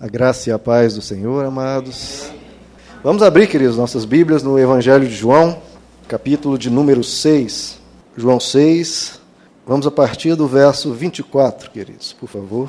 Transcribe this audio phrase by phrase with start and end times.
[0.00, 2.28] A graça e a paz do Senhor, amados.
[3.02, 5.62] Vamos abrir, queridos, nossas Bíblias no Evangelho de João,
[6.08, 7.78] capítulo de número 6.
[8.16, 9.20] João 6,
[9.64, 12.68] vamos a partir do verso 24, queridos, por favor.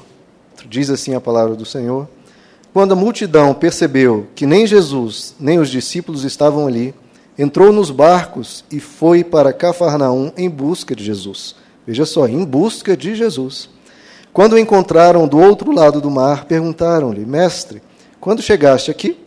[0.70, 2.08] Diz assim a palavra do Senhor.
[2.72, 6.94] Quando a multidão percebeu que nem Jesus nem os discípulos estavam ali,
[7.40, 11.56] entrou nos barcos e foi para Cafarnaum em busca de Jesus.
[11.88, 13.74] Veja só, em busca de Jesus.
[14.36, 17.82] Quando o encontraram do outro lado do mar, perguntaram-lhe: Mestre,
[18.20, 19.18] quando chegaste aqui?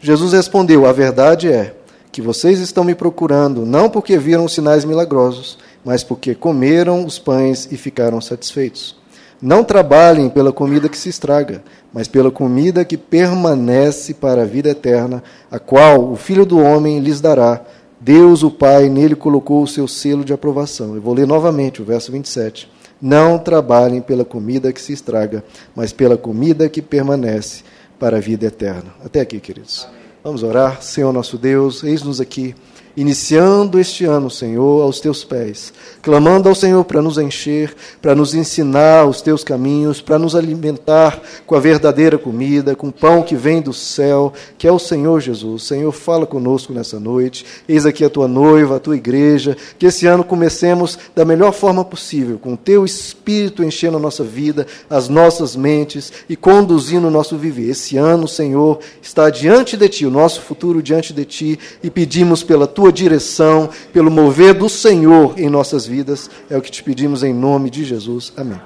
[0.00, 1.76] Jesus respondeu: A verdade é
[2.10, 7.68] que vocês estão me procurando não porque viram sinais milagrosos, mas porque comeram os pães
[7.70, 8.96] e ficaram satisfeitos.
[9.40, 14.70] Não trabalhem pela comida que se estraga, mas pela comida que permanece para a vida
[14.70, 17.62] eterna, a qual o Filho do Homem lhes dará.
[18.00, 20.96] Deus, o Pai, nele colocou o seu selo de aprovação.
[20.96, 22.79] Eu vou ler novamente o verso 27.
[23.00, 25.42] Não trabalhem pela comida que se estraga,
[25.74, 27.62] mas pela comida que permanece
[27.98, 28.94] para a vida eterna.
[29.04, 29.88] Até aqui, queridos.
[30.22, 30.82] Vamos orar.
[30.82, 32.54] Senhor nosso Deus, eis-nos aqui
[32.96, 38.34] iniciando este ano, Senhor, aos teus pés, clamando ao Senhor para nos encher, para nos
[38.34, 43.36] ensinar os teus caminhos, para nos alimentar com a verdadeira comida, com o pão que
[43.36, 45.64] vem do céu, que é o Senhor Jesus.
[45.64, 47.44] Senhor, fala conosco nessa noite.
[47.68, 51.84] Eis aqui a tua noiva, a tua igreja, que esse ano comecemos da melhor forma
[51.84, 57.10] possível, com o teu espírito enchendo a nossa vida, as nossas mentes e conduzindo o
[57.10, 57.70] nosso viver.
[57.70, 62.42] Esse ano, Senhor, está diante de ti, o nosso futuro diante de ti, e pedimos
[62.42, 66.30] pela tua tua direção, pelo mover do Senhor em nossas vidas.
[66.48, 68.32] É o que te pedimos em nome de Jesus.
[68.34, 68.58] Amém.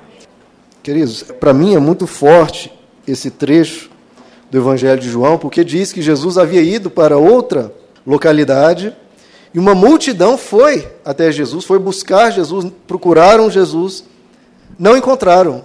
[0.85, 2.73] Queridos, para mim é muito forte
[3.09, 3.91] esse trecho
[4.53, 7.75] do Evangelho de João, porque diz que Jesus havia ido para outra
[8.07, 8.95] localidade
[9.53, 14.05] e uma multidão foi até Jesus, foi buscar Jesus, procuraram Jesus,
[14.79, 15.65] não encontraram.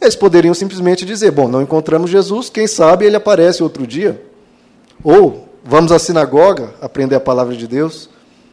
[0.00, 4.20] Eles poderiam simplesmente dizer: Bom, não encontramos Jesus, quem sabe ele aparece outro dia.
[5.04, 8.08] Ou vamos à sinagoga aprender a palavra de Deus,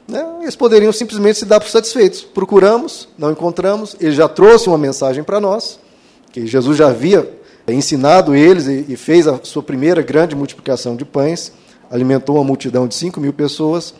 [0.07, 0.25] né?
[0.41, 2.21] eles poderiam simplesmente se dar por satisfeitos.
[2.21, 5.79] Procuramos, não encontramos, ele já trouxe uma mensagem para nós,
[6.31, 11.51] que Jesus já havia ensinado eles e, fez a sua primeira grande multiplicação de pães,
[11.91, 13.93] alimentou uma multidão de 5 mil pessoas.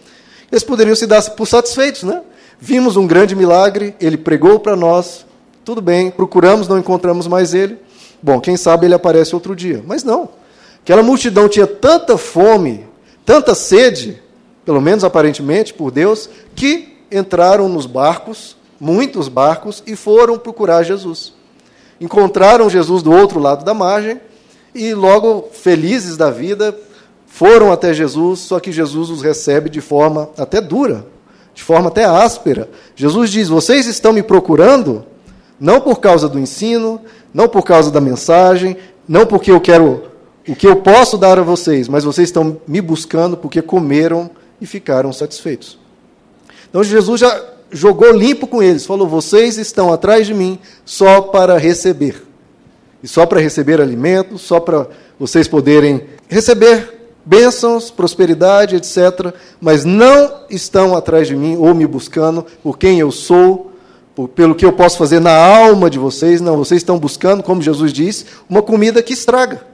[0.52, 2.22] Eles poderiam se dar por satisfeitos, né?
[2.60, 5.26] Vimos um grande milagre, ele pregou para nós,
[5.64, 7.78] tudo bem, procuramos, não encontramos mais ele.
[8.22, 9.84] Bom, quem sabe ele aparece outro dia.
[9.86, 10.30] Mas não.
[10.82, 12.89] Aquela multidão tinha tanta fome
[13.30, 14.20] tanta sede,
[14.66, 21.32] pelo menos aparentemente, por Deus, que entraram nos barcos, muitos barcos, e foram procurar Jesus.
[22.02, 24.20] Encontraram Jesus do outro lado da margem
[24.74, 26.76] e, logo felizes da vida,
[27.28, 31.06] foram até Jesus, só que Jesus os recebe de forma até dura,
[31.54, 32.68] de forma até áspera.
[32.96, 35.06] Jesus diz: Vocês estão me procurando,
[35.60, 37.00] não por causa do ensino,
[37.32, 38.76] não por causa da mensagem,
[39.08, 40.09] não porque eu quero
[40.50, 44.66] o que eu posso dar a vocês, mas vocês estão me buscando porque comeram e
[44.66, 45.78] ficaram satisfeitos.
[46.70, 51.58] Então Jesus já jogou limpo com eles, falou: vocês estão atrás de mim só para
[51.58, 52.24] receber.
[53.02, 54.88] E só para receber alimento, só para
[55.20, 59.34] vocês poderem receber bênçãos, prosperidade, etc.
[59.62, 63.72] Mas não estão atrás de mim ou me buscando por quem eu sou,
[64.16, 66.42] por, pelo que eu posso fazer na alma de vocês.
[66.42, 69.69] Não, vocês estão buscando, como Jesus diz, uma comida que estraga.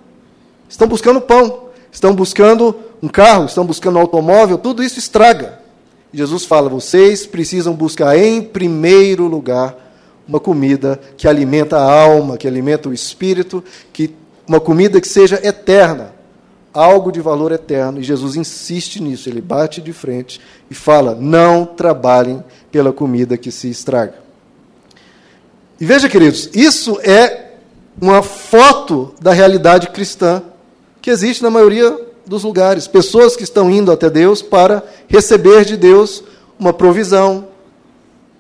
[0.76, 5.58] Estão buscando pão, estão buscando um carro, estão buscando um automóvel, tudo isso estraga.
[6.14, 9.74] Jesus fala: vocês precisam buscar em primeiro lugar
[10.28, 13.64] uma comida que alimenta a alma, que alimenta o espírito,
[13.94, 14.14] que
[14.46, 16.14] uma comida que seja eterna,
[16.74, 18.02] algo de valor eterno.
[18.02, 23.50] E Jesus insiste nisso, ele bate de frente e fala: não trabalhem pela comida que
[23.50, 24.16] se estraga.
[25.80, 27.54] E veja, queridos, isso é
[28.02, 30.44] uma foto da realidade cristã
[31.06, 31.96] que existe na maioria
[32.26, 32.88] dos lugares.
[32.88, 36.24] Pessoas que estão indo até Deus para receber de Deus
[36.58, 37.48] uma provisão,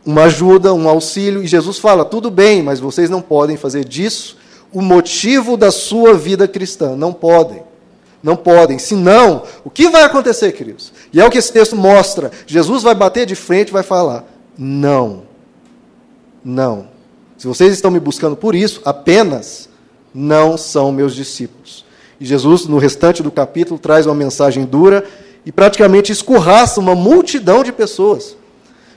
[0.03, 1.43] uma ajuda, um auxílio.
[1.43, 4.35] E Jesus fala: tudo bem, mas vocês não podem fazer disso
[4.73, 6.95] o motivo da sua vida cristã.
[6.95, 7.61] Não podem.
[8.23, 8.79] Não podem.
[8.79, 10.91] Senão, o que vai acontecer, queridos?
[11.13, 12.31] E é o que esse texto mostra.
[12.47, 14.25] Jesus vai bater de frente e vai falar:
[14.57, 15.21] não.
[16.43, 16.87] Não.
[17.37, 19.69] Se vocês estão me buscando por isso, apenas
[20.11, 21.84] não são meus discípulos.
[22.19, 25.03] E Jesus, no restante do capítulo, traz uma mensagem dura
[25.45, 28.35] e praticamente escorraça uma multidão de pessoas.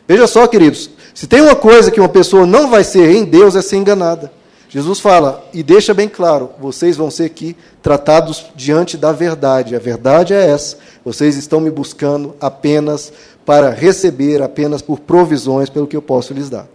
[0.06, 3.56] Veja só, queridos, se tem uma coisa que uma pessoa não vai ser em Deus
[3.56, 4.32] é ser enganada.
[4.68, 9.74] Jesus fala e deixa bem claro: vocês vão ser aqui tratados diante da verdade.
[9.74, 10.76] A verdade é essa.
[11.04, 13.12] Vocês estão me buscando apenas
[13.44, 16.66] para receber, apenas por provisões, pelo que eu posso lhes dar.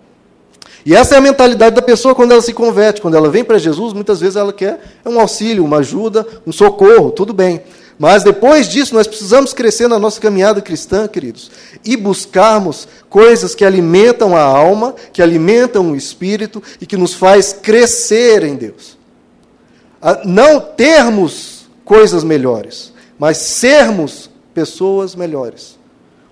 [0.86, 3.02] E essa é a mentalidade da pessoa quando ela se converte.
[3.02, 7.12] Quando ela vem para Jesus, muitas vezes ela quer um auxílio, uma ajuda, um socorro,
[7.12, 7.62] tudo bem.
[7.98, 11.52] Mas depois disso, nós precisamos crescer na nossa caminhada cristã, queridos,
[11.86, 17.54] e buscarmos coisas que alimentam a alma, que alimentam o espírito e que nos faz
[17.54, 18.98] crescer em Deus.
[20.26, 25.78] Não termos coisas melhores, mas sermos pessoas melhores.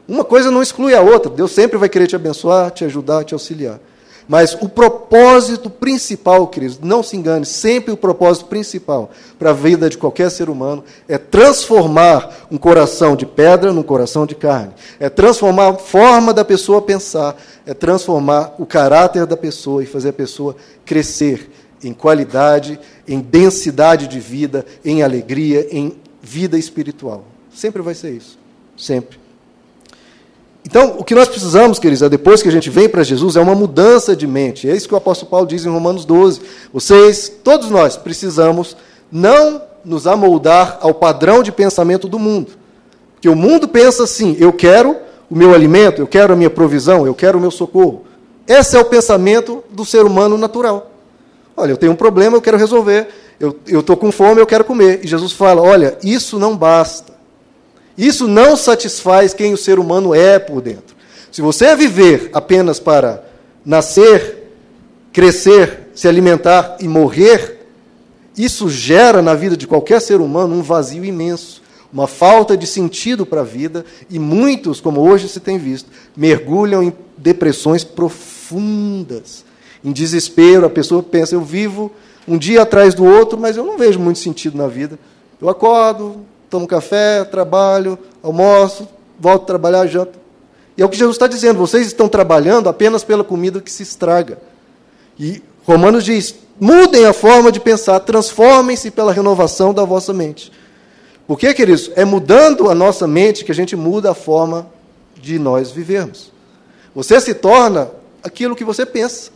[0.07, 1.31] Uma coisa não exclui a outra.
[1.31, 3.80] Deus sempre vai querer te abençoar, te ajudar, te auxiliar.
[4.27, 9.89] Mas o propósito principal, queridos, não se engane, sempre o propósito principal para a vida
[9.89, 14.73] de qualquer ser humano é transformar um coração de pedra num coração de carne.
[15.00, 17.35] É transformar a forma da pessoa pensar,
[17.65, 21.50] é transformar o caráter da pessoa e fazer a pessoa crescer
[21.83, 27.25] em qualidade, em densidade de vida, em alegria, em vida espiritual.
[27.53, 28.38] Sempre vai ser isso.
[28.77, 29.20] Sempre.
[30.66, 33.42] Então, o que nós precisamos, queridos, é depois que a gente vem para Jesus, é
[33.42, 34.69] uma mudança de mente.
[34.69, 36.42] É isso que o apóstolo Paulo diz em Romanos 12.
[36.72, 38.78] Vocês, todos nós, precisamos
[39.12, 42.52] não nos amoldar ao padrão de pensamento do mundo.
[43.13, 44.96] Porque o mundo pensa assim: eu quero
[45.30, 48.04] o meu alimento, eu quero a minha provisão, eu quero o meu socorro.
[48.48, 50.92] Esse é o pensamento do ser humano natural.
[51.56, 53.08] Olha, eu tenho um problema, eu quero resolver.
[53.40, 55.02] Eu estou com fome, eu quero comer.
[55.04, 57.13] E Jesus fala: olha, isso não basta.
[57.97, 60.95] Isso não satisfaz quem o ser humano é por dentro.
[61.31, 63.23] Se você viver apenas para
[63.65, 64.51] nascer,
[65.13, 67.67] crescer, se alimentar e morrer,
[68.38, 71.61] isso gera na vida de qualquer ser humano um vazio imenso,
[71.91, 76.81] uma falta de sentido para a vida, e muitos, como hoje se tem visto, mergulham
[76.81, 79.43] em depressões profundas,
[79.83, 80.65] em desespero.
[80.65, 81.91] A pessoa pensa: eu vivo
[82.27, 84.97] um dia atrás do outro, mas eu não vejo muito sentido na vida.
[85.41, 88.88] Eu acordo, tomo café, trabalho, almoço,
[89.18, 90.19] volto a trabalhar, janto.
[90.77, 93.81] E é o que Jesus está dizendo: vocês estão trabalhando apenas pela comida que se
[93.81, 94.38] estraga.
[95.18, 100.51] E Romanos diz: mudem a forma de pensar, transformem-se pela renovação da vossa mente.
[101.25, 101.89] Por quê, queridos?
[101.95, 104.69] É mudando a nossa mente que a gente muda a forma
[105.15, 106.33] de nós vivermos.
[106.94, 107.89] Você se torna
[108.21, 109.31] aquilo que você pensa.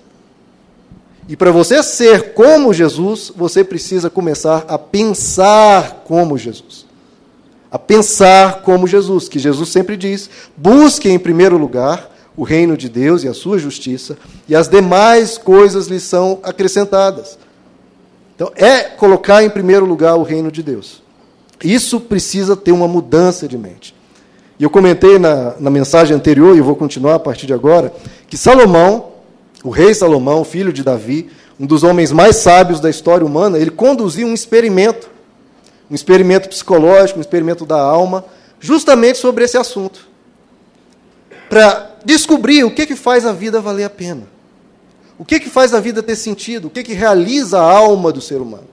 [1.29, 6.84] E para você ser como Jesus, você precisa começar a pensar como Jesus
[7.75, 12.87] a pensar como Jesus, que Jesus sempre diz: busque em primeiro lugar o reino de
[12.87, 14.17] Deus e a sua justiça,
[14.47, 17.37] e as demais coisas lhe são acrescentadas.
[18.33, 21.03] Então, é colocar em primeiro lugar o reino de Deus.
[21.61, 23.93] Isso precisa ter uma mudança de mente.
[24.57, 27.93] E eu comentei na, na mensagem anterior, e vou continuar a partir de agora,
[28.29, 29.07] que Salomão,
[29.65, 31.29] o rei Salomão, filho de Davi,
[31.59, 35.09] um dos homens mais sábios da história humana, ele conduziu um experimento
[35.89, 38.25] um experimento psicológico, um experimento da alma,
[38.59, 40.07] justamente sobre esse assunto.
[41.49, 44.23] Para descobrir o que, que faz a vida valer a pena.
[45.17, 46.67] O que, que faz a vida ter sentido?
[46.67, 48.67] O que, que realiza a alma do ser humano?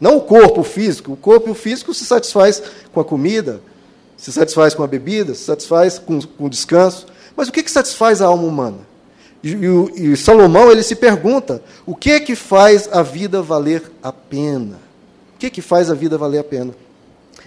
[0.00, 1.12] Não o corpo físico.
[1.12, 2.62] O corpo físico se satisfaz
[2.92, 3.60] com a comida,
[4.16, 7.06] se satisfaz com a bebida, se satisfaz com, com o descanso.
[7.36, 8.78] Mas o que, que satisfaz a alma humana?
[9.42, 13.82] E, e, e Salomão ele se pergunta: o que é que faz a vida valer
[14.02, 14.83] a pena?
[15.44, 16.74] Que, que faz a vida valer a pena?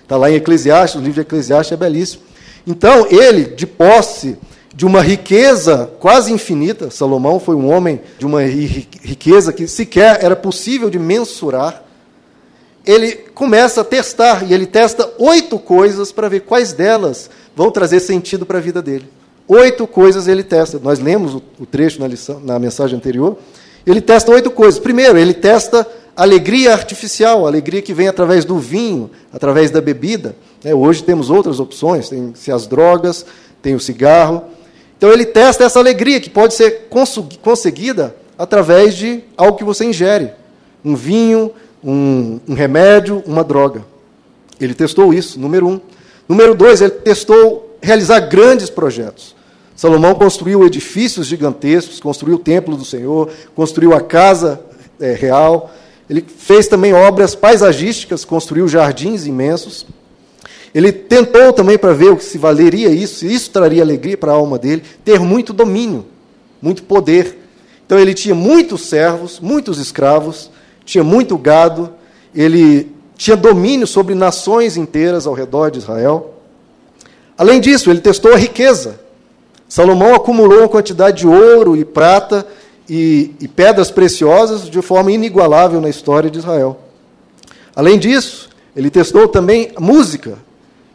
[0.04, 2.22] Está lá em Eclesiastes, o livro de Eclesiastes é belíssimo.
[2.66, 4.38] Então, ele, de posse
[4.76, 10.36] de uma riqueza quase infinita, Salomão foi um homem de uma riqueza que sequer era
[10.36, 11.84] possível de mensurar.
[12.86, 18.00] Ele começa a testar, e ele testa oito coisas para ver quais delas vão trazer
[18.00, 19.10] sentido para a vida dele.
[19.48, 20.80] Oito coisas ele testa.
[20.84, 23.38] Nós lemos o, trecho na, lição, na mensagem anterior.
[23.88, 24.80] Ele testa oito coisas.
[24.80, 25.88] Primeiro, ele testa
[26.18, 30.36] alegria artificial, alegria que vem através do vinho, através da bebida.
[30.64, 33.24] É, hoje temos outras opções, tem as drogas,
[33.62, 34.46] tem o cigarro.
[34.98, 36.88] Então ele testa essa alegria que pode ser
[37.44, 40.32] conseguida através de algo que você ingere,
[40.84, 41.52] um vinho,
[41.84, 43.86] um, um remédio, uma droga.
[44.60, 45.80] Ele testou isso, número um.
[46.28, 49.36] Número dois, ele testou realizar grandes projetos.
[49.76, 54.60] Salomão construiu edifícios gigantescos, construiu o templo do Senhor, construiu a casa
[55.00, 55.72] é, real,
[56.10, 59.86] ele fez também obras paisagísticas, construiu jardins imensos.
[60.74, 64.32] Ele tentou também para ver o que se valeria isso, se isso traria alegria para
[64.32, 66.06] a alma dele, ter muito domínio,
[66.62, 67.38] muito poder.
[67.86, 70.50] Então ele tinha muitos servos, muitos escravos,
[70.86, 71.92] tinha muito gado,
[72.34, 76.36] ele tinha domínio sobre nações inteiras ao redor de Israel.
[77.38, 79.00] Além disso, ele testou a riqueza.
[79.68, 82.46] Salomão acumulou uma quantidade de ouro e prata
[82.90, 86.80] e, e pedras preciosas de forma inigualável na história de Israel.
[87.76, 90.38] Além disso, ele testou também música.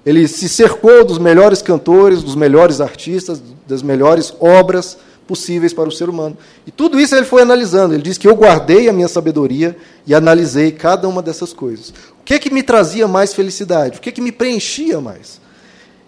[0.04, 5.92] Ele se cercou dos melhores cantores, dos melhores artistas, das melhores obras possíveis para o
[5.92, 6.36] ser humano.
[6.66, 7.94] E tudo isso ele foi analisando.
[7.94, 11.90] Ele diz que eu guardei a minha sabedoria e analisei cada uma dessas coisas.
[12.20, 13.98] O que é que me trazia mais felicidade?
[13.98, 15.40] O que é que me preenchia mais?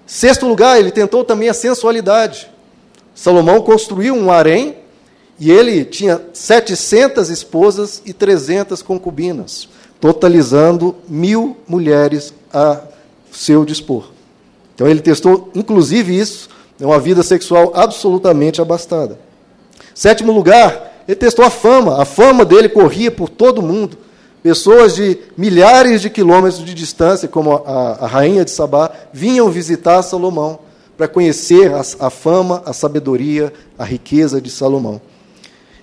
[0.06, 2.50] Sexto lugar, ele tentou também a sensualidade.
[3.14, 4.76] Salomão construiu um harém
[5.38, 9.68] e ele tinha 700 esposas e 300 concubinas,
[10.00, 12.80] totalizando mil mulheres a
[13.32, 14.10] seu dispor.
[14.74, 16.48] Então ele testou, inclusive, isso,
[16.80, 19.18] é uma vida sexual absolutamente abastada.
[19.94, 22.00] Sétimo lugar, ele testou a fama.
[22.00, 23.96] A fama dele corria por todo o mundo.
[24.42, 30.02] Pessoas de milhares de quilômetros de distância, como a, a rainha de Sabá, vinham visitar
[30.02, 30.58] Salomão
[30.96, 35.00] para conhecer a, a fama, a sabedoria, a riqueza de Salomão.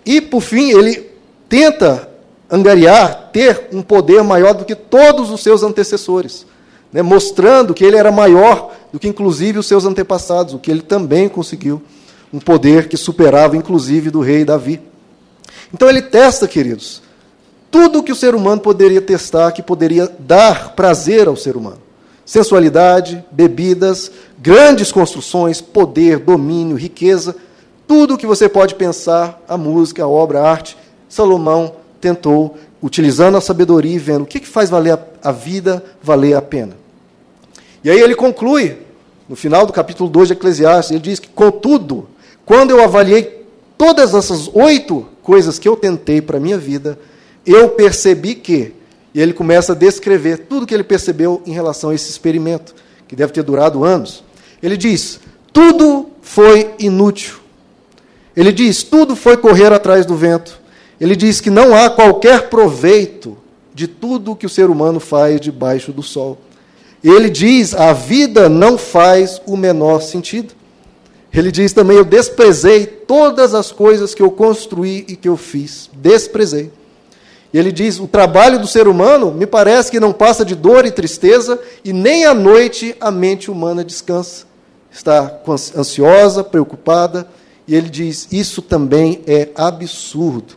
[0.06, 1.12] E, por fim, ele
[1.48, 2.10] tenta
[2.50, 6.46] angariar, ter um poder maior do que todos os seus antecessores,
[6.92, 10.82] né, mostrando que ele era maior do que, inclusive, os seus antepassados, o que ele
[10.82, 11.82] também conseguiu,
[12.34, 14.82] um poder que superava, inclusive, do rei Davi.
[15.74, 17.02] Então, ele testa, queridos,
[17.70, 21.80] tudo que o ser humano poderia testar, que poderia dar prazer ao ser humano:
[22.26, 27.36] sensualidade, bebidas, grandes construções, poder, domínio, riqueza
[27.92, 30.78] tudo o que você pode pensar, a música, a obra, a arte,
[31.10, 35.84] Salomão tentou, utilizando a sabedoria e vendo o que, que faz valer a, a vida
[36.02, 36.78] valer a pena.
[37.84, 38.78] E aí ele conclui,
[39.28, 42.08] no final do capítulo 2 de Eclesiastes, ele diz que, contudo,
[42.46, 43.46] quando eu avaliei
[43.78, 46.98] todas essas oito coisas que eu tentei para a minha vida,
[47.46, 48.74] eu percebi que,
[49.14, 52.74] e ele começa a descrever tudo que ele percebeu em relação a esse experimento,
[53.06, 54.24] que deve ter durado anos.
[54.64, 55.20] Ele diz:
[55.52, 57.41] tudo foi inútil.
[58.36, 60.60] Ele diz: tudo foi correr atrás do vento.
[61.00, 63.38] Ele diz que não há qualquer proveito
[63.74, 66.38] de tudo que o ser humano faz debaixo do sol.
[67.04, 70.54] Ele diz: a vida não faz o menor sentido.
[71.34, 75.90] Ele diz também: eu desprezei todas as coisas que eu construí e que eu fiz.
[75.94, 76.72] Desprezei.
[77.54, 80.86] E ele diz: o trabalho do ser humano me parece que não passa de dor
[80.86, 84.46] e tristeza, e nem à noite a mente humana descansa.
[84.90, 85.42] Está
[85.76, 87.28] ansiosa, preocupada
[87.68, 90.56] e ele diz: Isso também é absurdo.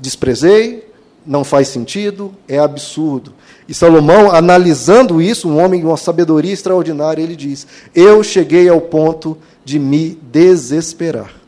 [0.00, 0.88] Desprezei,
[1.24, 3.32] não faz sentido, é absurdo.
[3.68, 8.80] E Salomão, analisando isso, um homem de uma sabedoria extraordinária, ele diz: Eu cheguei ao
[8.80, 11.42] ponto de me desesperar.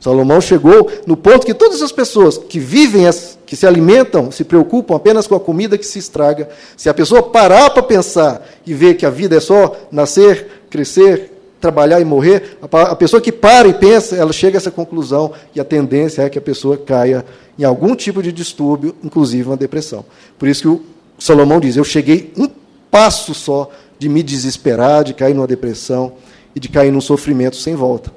[0.00, 3.04] Salomão chegou no ponto que todas as pessoas que vivem,
[3.46, 7.22] que se alimentam, se preocupam apenas com a comida que se estraga, se a pessoa
[7.22, 11.33] parar para pensar e ver que a vida é só nascer, crescer,
[11.64, 15.60] trabalhar e morrer, a pessoa que para e pensa, ela chega a essa conclusão e
[15.60, 17.24] a tendência é que a pessoa caia
[17.58, 20.04] em algum tipo de distúrbio, inclusive uma depressão.
[20.38, 20.82] Por isso que o
[21.18, 22.50] Salomão diz: Eu cheguei um
[22.90, 26.12] passo só de me desesperar, de cair numa depressão
[26.54, 28.12] e de cair num sofrimento sem volta.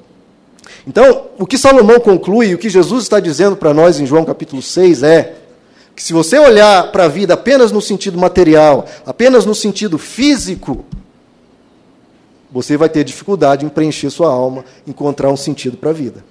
[0.86, 4.60] Então, o que Salomão conclui, o que Jesus está dizendo para nós em João capítulo
[4.60, 5.36] 6 é
[5.96, 10.84] que se você olhar para a vida apenas no sentido material, apenas no sentido físico,
[12.50, 16.24] você vai ter dificuldade em preencher sua alma, encontrar um sentido para a vida.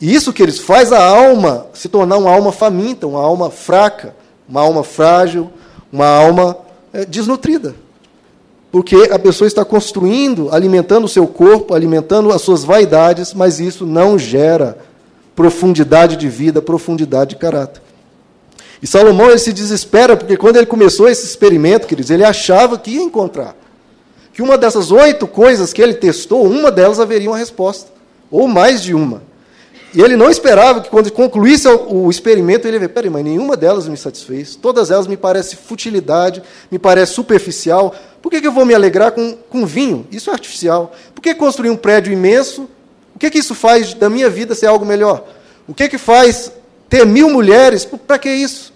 [0.00, 4.14] E isso que eles faz a alma se tornar uma alma faminta, uma alma fraca,
[4.48, 5.50] uma alma frágil,
[5.92, 6.56] uma alma
[6.92, 7.74] é, desnutrida.
[8.72, 13.84] Porque a pessoa está construindo, alimentando o seu corpo, alimentando as suas vaidades, mas isso
[13.84, 14.78] não gera
[15.34, 17.82] profundidade de vida, profundidade de caráter.
[18.80, 22.92] E Salomão ele se desespera, porque quando ele começou esse experimento, queridos, ele achava que
[22.92, 23.56] ia encontrar
[24.40, 27.90] que uma dessas oito coisas que ele testou, uma delas haveria uma resposta,
[28.30, 29.22] ou mais de uma.
[29.92, 33.54] E ele não esperava que quando concluísse o experimento, ele ia ver, peraí, mas nenhuma
[33.54, 38.52] delas me satisfez, todas elas me parecem futilidade, me parece superficial, por que, que eu
[38.52, 40.06] vou me alegrar com, com vinho?
[40.10, 40.90] Isso é artificial.
[41.14, 42.66] Por que construir um prédio imenso?
[43.14, 45.22] O que, que isso faz da minha vida ser algo melhor?
[45.68, 46.50] O que, que faz
[46.88, 47.84] ter mil mulheres?
[47.84, 48.72] Para que isso?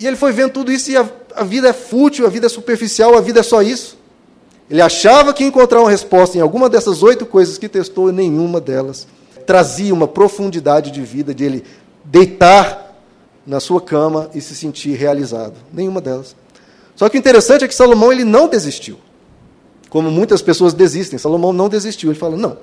[0.00, 2.48] E ele foi vendo tudo isso e a, a vida é fútil, a vida é
[2.48, 4.02] superficial, a vida é só isso.
[4.70, 8.60] Ele achava que encontrar uma resposta em alguma dessas oito coisas que testou, e nenhuma
[8.60, 9.06] delas
[9.46, 11.64] trazia uma profundidade de vida de ele
[12.04, 12.94] deitar
[13.46, 15.54] na sua cama e se sentir realizado.
[15.72, 16.34] Nenhuma delas.
[16.96, 18.98] Só que o interessante é que Salomão ele não desistiu.
[19.90, 22.10] Como muitas pessoas desistem, Salomão não desistiu.
[22.10, 22.56] Ele fala: não,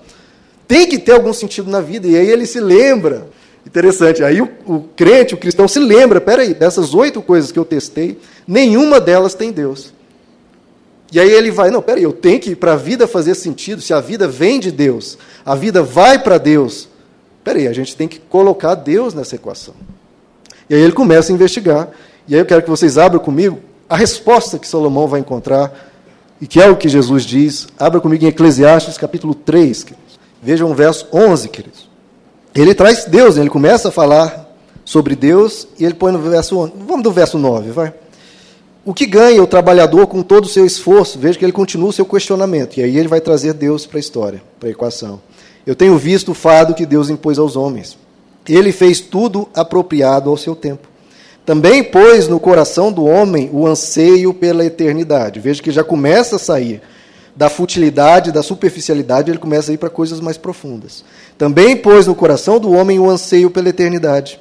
[0.67, 2.07] tem que ter algum sentido na vida.
[2.07, 3.27] E aí ele se lembra.
[3.65, 4.23] Interessante.
[4.23, 8.19] Aí o, o crente, o cristão, se lembra: peraí, dessas oito coisas que eu testei,
[8.47, 9.93] nenhuma delas tem Deus.
[11.11, 13.93] E aí ele vai, não, peraí, eu tenho que, para a vida fazer sentido, se
[13.93, 16.87] a vida vem de Deus, a vida vai para Deus,
[17.43, 19.73] peraí, a gente tem que colocar Deus nessa equação.
[20.69, 21.89] E aí ele começa a investigar,
[22.27, 25.91] e aí eu quero que vocês abram comigo a resposta que Salomão vai encontrar,
[26.41, 27.67] e que é o que Jesus diz.
[27.77, 29.85] Abra comigo em Eclesiastes capítulo 3.
[30.41, 31.87] Vejam o verso 11, queridos.
[32.55, 34.49] Ele traz Deus, ele começa a falar
[34.83, 36.73] sobre Deus e ele põe no verso 11.
[36.87, 37.93] Vamos do verso 9, vai.
[38.83, 41.19] O que ganha o trabalhador com todo o seu esforço?
[41.19, 42.77] Veja que ele continua o seu questionamento.
[42.77, 45.21] E aí ele vai trazer Deus para a história, para a equação.
[45.67, 47.95] Eu tenho visto o fado que Deus impôs aos homens.
[48.49, 50.87] Ele fez tudo apropriado ao seu tempo.
[51.45, 55.39] Também pôs no coração do homem o anseio pela eternidade.
[55.39, 56.81] Veja que já começa a sair
[57.35, 61.05] da futilidade, da superficialidade, ele começa a ir para coisas mais profundas.
[61.37, 64.39] Também pôs no coração do homem o anseio pela eternidade.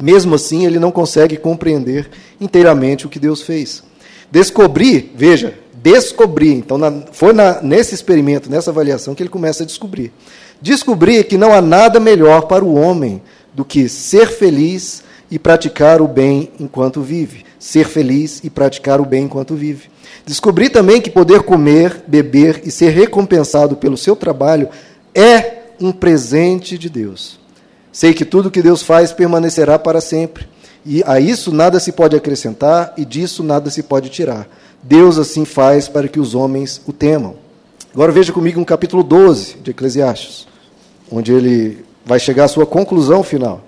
[0.00, 2.10] Mesmo assim, ele não consegue compreender
[2.40, 3.82] inteiramente o que Deus fez.
[4.30, 6.54] Descobrir, veja, descobrir.
[6.54, 10.12] Então, na, foi na, nesse experimento, nessa avaliação, que ele começa a descobrir.
[10.60, 13.22] Descobrir que não há nada melhor para o homem
[13.52, 17.44] do que ser feliz e praticar o bem enquanto vive.
[17.58, 19.88] Ser feliz e praticar o bem enquanto vive.
[20.26, 24.68] Descobrir também que poder comer, beber e ser recompensado pelo seu trabalho
[25.14, 27.38] é um presente de Deus.
[27.94, 30.48] Sei que tudo que Deus faz permanecerá para sempre.
[30.84, 34.48] E a isso nada se pode acrescentar e disso nada se pode tirar.
[34.82, 37.36] Deus assim faz para que os homens o temam.
[37.94, 40.48] Agora veja comigo no capítulo 12 de Eclesiastes,
[41.08, 43.62] onde ele vai chegar à sua conclusão final.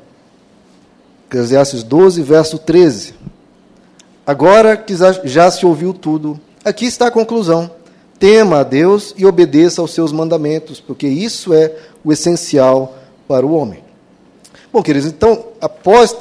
[1.28, 3.14] Eclesiastes 12, verso 13.
[4.26, 4.92] Agora que
[5.23, 7.71] já se ouviu tudo, aqui está a conclusão.
[8.18, 13.52] Tema a Deus e obedeça aos seus mandamentos, porque isso é o essencial para o
[13.54, 13.86] homem.
[14.76, 16.14] Bom, queridos, então, após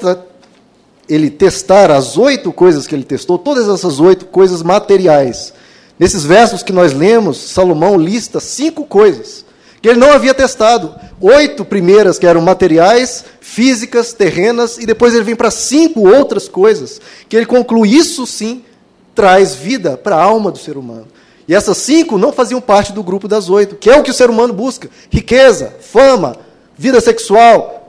[1.09, 5.53] ele testar as oito coisas que ele testou, todas essas oito coisas materiais,
[5.99, 9.43] nesses versos que nós lemos, Salomão lista cinco coisas
[9.81, 10.95] que ele não havia testado.
[11.19, 17.01] Oito primeiras que eram materiais, físicas, terrenas, e depois ele vem para cinco outras coisas,
[17.27, 18.63] que ele conclui, isso sim
[19.13, 21.07] traz vida para a alma do ser humano.
[21.45, 24.13] E essas cinco não faziam parte do grupo das oito, que é o que o
[24.13, 26.37] ser humano busca: riqueza, fama,
[26.77, 27.81] vida sexual,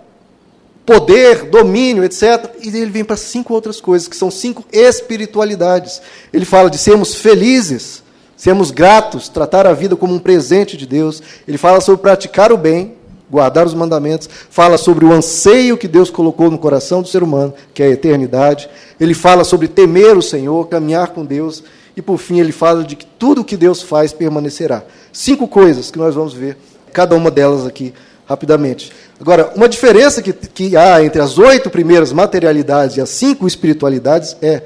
[0.87, 2.49] poder, domínio, etc.
[2.63, 6.01] E ele vem para cinco outras coisas, que são cinco espiritualidades.
[6.33, 8.05] Ele fala de sermos felizes,
[8.37, 11.21] sermos gratos, tratar a vida como um presente de Deus.
[11.47, 12.95] Ele fala sobre praticar o bem,
[13.29, 14.29] guardar os mandamentos.
[14.49, 17.91] Fala sobre o anseio que Deus colocou no coração do ser humano, que é a
[17.91, 18.71] eternidade.
[19.01, 21.65] Ele fala sobre temer o Senhor, caminhar com Deus.
[21.97, 24.85] E por fim, ele fala de que tudo que Deus faz permanecerá.
[25.13, 26.57] Cinco coisas que nós vamos ver,
[26.93, 27.93] cada uma delas aqui
[28.27, 28.93] rapidamente.
[29.21, 34.37] Agora, uma diferença que, que há entre as oito primeiras materialidades e as cinco espiritualidades
[34.43, 34.63] é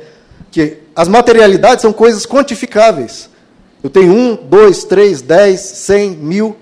[0.51, 3.31] que as materialidades são coisas quantificáveis.
[3.83, 6.57] Eu tenho um, dois, três, dez, cem, mil.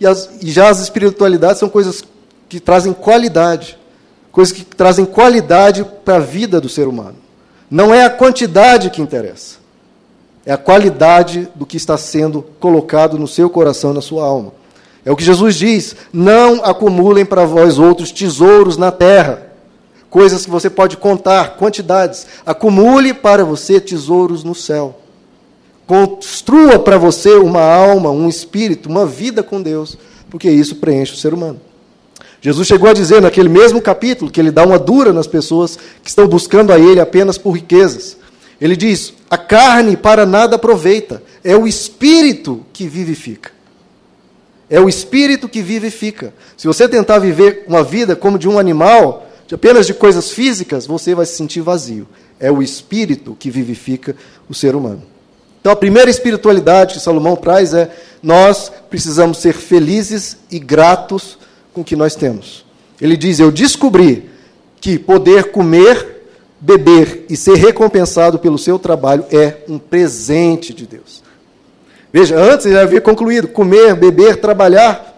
[0.00, 2.02] E, as, e já as espiritualidades são coisas
[2.48, 3.78] que trazem qualidade.
[4.32, 7.16] Coisas que trazem qualidade para a vida do ser humano.
[7.70, 9.56] Não é a quantidade que interessa.
[10.44, 14.52] É a qualidade do que está sendo colocado no seu coração, na sua alma.
[15.04, 19.52] É o que Jesus diz: não acumulem para vós outros tesouros na terra,
[20.08, 22.26] coisas que você pode contar, quantidades.
[22.46, 24.98] Acumule para você tesouros no céu.
[25.86, 29.98] Construa para você uma alma, um espírito, uma vida com Deus,
[30.30, 31.60] porque isso preenche o ser humano.
[32.40, 36.08] Jesus chegou a dizer naquele mesmo capítulo que ele dá uma dura nas pessoas que
[36.08, 38.16] estão buscando a ele apenas por riquezas.
[38.60, 43.50] Ele diz: a carne para nada aproveita, é o espírito que vivifica.
[44.72, 46.32] É o espírito que vivifica.
[46.56, 51.14] Se você tentar viver uma vida como de um animal, apenas de coisas físicas, você
[51.14, 52.08] vai se sentir vazio.
[52.40, 54.16] É o espírito que vivifica
[54.48, 55.02] o ser humano.
[55.60, 61.36] Então, a primeira espiritualidade que Salomão traz é: nós precisamos ser felizes e gratos
[61.74, 62.64] com o que nós temos.
[62.98, 64.30] Ele diz: Eu descobri
[64.80, 66.24] que poder comer,
[66.58, 71.22] beber e ser recompensado pelo seu trabalho é um presente de Deus.
[72.12, 75.10] Veja, antes ele havia concluído: comer, beber, trabalhar.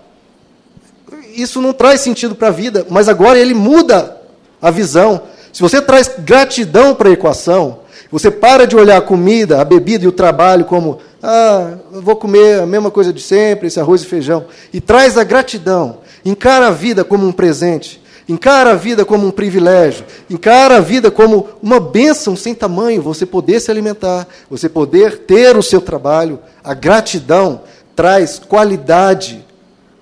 [1.35, 4.16] Isso não traz sentido para a vida, mas agora ele muda
[4.62, 5.22] a visão.
[5.52, 7.80] Se você traz gratidão para a equação,
[8.11, 12.61] você para de olhar a comida, a bebida e o trabalho como, ah, vou comer
[12.61, 16.70] a mesma coisa de sempre, esse arroz e feijão, e traz a gratidão, encara a
[16.70, 18.00] vida como um presente.
[18.28, 20.04] Encara a vida como um privilégio.
[20.30, 23.02] Encara a vida como uma bênção sem tamanho.
[23.02, 26.38] Você poder se alimentar, você poder ter o seu trabalho.
[26.62, 27.62] A gratidão
[27.94, 29.44] traz qualidade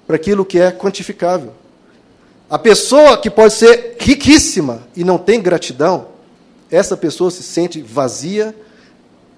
[0.06, 1.52] para aquilo que é quantificável.
[2.48, 6.08] A pessoa que pode ser riquíssima e não tem gratidão,
[6.70, 8.54] essa pessoa se sente vazia,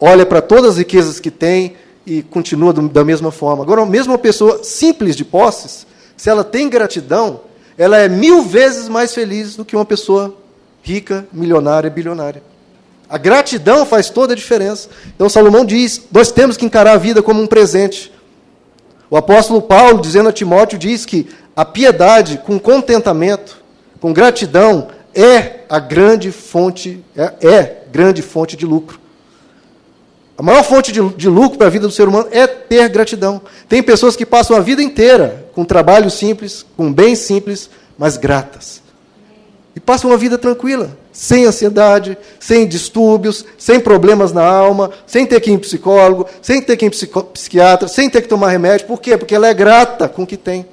[0.00, 3.62] olha para todas as riquezas que tem e continua da mesma forma.
[3.62, 7.40] Agora, mesmo uma pessoa simples de posses, se ela tem gratidão,
[7.76, 10.36] ela é mil vezes mais feliz do que uma pessoa
[10.82, 12.42] rica, milionária, bilionária.
[13.08, 14.88] A gratidão faz toda a diferença.
[15.14, 18.12] Então Salomão diz: nós temos que encarar a vida como um presente.
[19.10, 23.62] O apóstolo Paulo, dizendo a Timóteo, diz que a piedade com contentamento,
[24.00, 28.98] com gratidão, é a grande fonte, é, é grande fonte de lucro.
[30.36, 33.40] A maior fonte de, de lucro para a vida do ser humano é ter gratidão.
[33.68, 38.82] Tem pessoas que passam a vida inteira com trabalho simples, com bens simples, mas gratas.
[39.76, 45.40] E passam uma vida tranquila, sem ansiedade, sem distúrbios, sem problemas na alma, sem ter
[45.40, 48.86] que ir em psicólogo, sem ter que ir em psiquiatra, sem ter que tomar remédio.
[48.86, 49.16] Por quê?
[49.16, 50.66] Porque ela é grata com o que tem.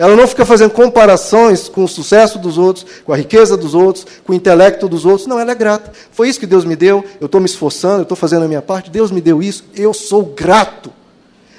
[0.00, 4.06] Ela não fica fazendo comparações com o sucesso dos outros, com a riqueza dos outros,
[4.24, 5.26] com o intelecto dos outros.
[5.26, 5.92] Não, ela é grata.
[6.10, 8.62] Foi isso que Deus me deu, eu estou me esforçando, eu estou fazendo a minha
[8.62, 10.90] parte, Deus me deu isso, eu sou grato.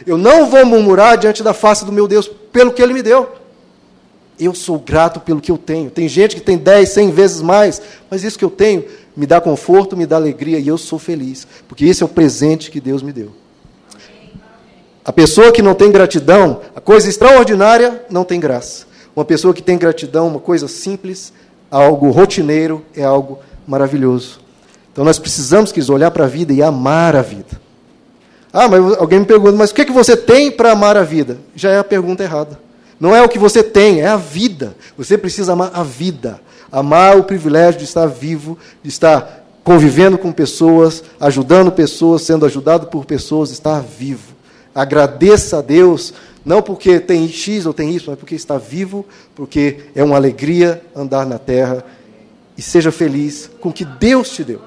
[0.08, 3.30] Eu não vou murmurar diante da face do meu Deus pelo que Ele me deu.
[4.40, 5.92] Eu sou grato pelo que eu tenho.
[5.92, 9.40] Tem gente que tem 10, 100 vezes mais, mas isso que eu tenho me dá
[9.40, 13.04] conforto, me dá alegria e eu sou feliz, porque esse é o presente que Deus
[13.04, 13.34] me deu.
[15.04, 18.86] A pessoa que não tem gratidão, a coisa extraordinária não tem graça.
[19.16, 21.34] Uma pessoa que tem gratidão, uma coisa simples,
[21.70, 24.40] algo rotineiro, é algo maravilhoso.
[24.92, 27.60] Então nós precisamos quis, olhar para a vida e amar a vida.
[28.54, 31.04] Ah, mas alguém me pergunta, mas o que, é que você tem para amar a
[31.04, 31.38] vida?
[31.56, 32.60] Já é a pergunta errada.
[33.00, 34.76] Não é o que você tem, é a vida.
[34.98, 36.40] Você precisa amar a vida.
[36.72, 42.88] Amar o privilégio de estar vivo, de estar convivendo com pessoas, ajudando pessoas, sendo ajudado
[42.88, 44.36] por pessoas, estar vivo.
[44.74, 46.14] Agradeça a Deus,
[46.46, 49.06] não porque tem X ou tem Y, mas porque está vivo,
[49.36, 51.84] porque é uma alegria andar na terra.
[52.58, 54.62] E seja feliz com o que Deus te deu.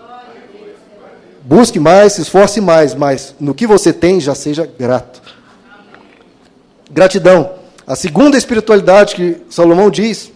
[1.43, 5.23] Busque mais, se esforce mais, mas no que você tem, já seja grato.
[6.91, 7.53] Gratidão.
[7.87, 10.33] A segunda espiritualidade que Salomão diz,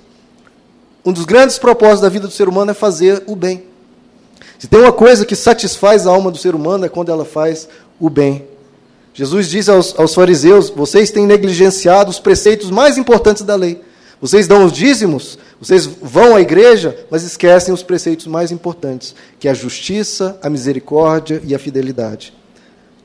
[1.05, 3.65] um dos grandes propósitos da vida do ser humano é fazer o bem.
[4.59, 7.69] Se tem uma coisa que satisfaz a alma do ser humano é quando ela faz
[7.99, 8.45] o bem.
[9.19, 13.81] Jesus diz aos, aos fariseus: vocês têm negligenciado os preceitos mais importantes da lei.
[14.21, 19.49] Vocês dão os dízimos, vocês vão à igreja, mas esquecem os preceitos mais importantes, que
[19.49, 22.33] é a justiça, a misericórdia e a fidelidade.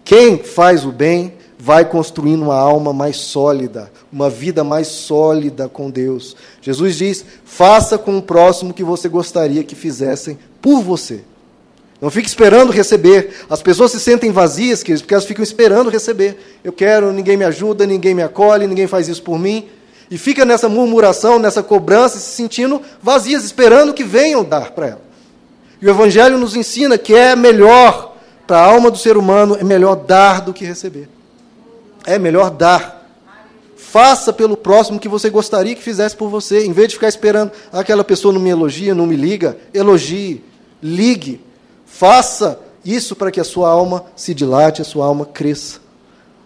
[0.04, 5.90] Quem faz o bem vai construindo uma alma mais sólida, uma vida mais sólida com
[5.90, 6.36] Deus.
[6.62, 11.24] Jesus diz: faça com o próximo que você gostaria que fizessem por você.
[12.02, 13.46] Não fique esperando receber.
[13.50, 16.38] As pessoas se sentem vazias, queridos, porque elas ficam esperando receber.
[16.64, 19.68] Eu quero, ninguém me ajuda, ninguém me acolhe, ninguém faz isso por mim.
[20.12, 25.02] E fica nessa murmuração, nessa cobrança, se sentindo vazias, esperando que venham dar para ela.
[25.82, 29.64] E o Evangelho nos ensina que é melhor para a alma do ser humano, é
[29.64, 31.08] melhor dar do que receber.
[32.06, 33.02] É melhor dar.
[33.78, 37.52] Faça pelo próximo que você gostaria que fizesse por você, em vez de ficar esperando
[37.72, 40.44] ah, aquela pessoa não me elogia, não me liga, elogie,
[40.82, 41.40] ligue
[41.96, 45.80] Faça isso para que a sua alma se dilate, a sua alma cresça.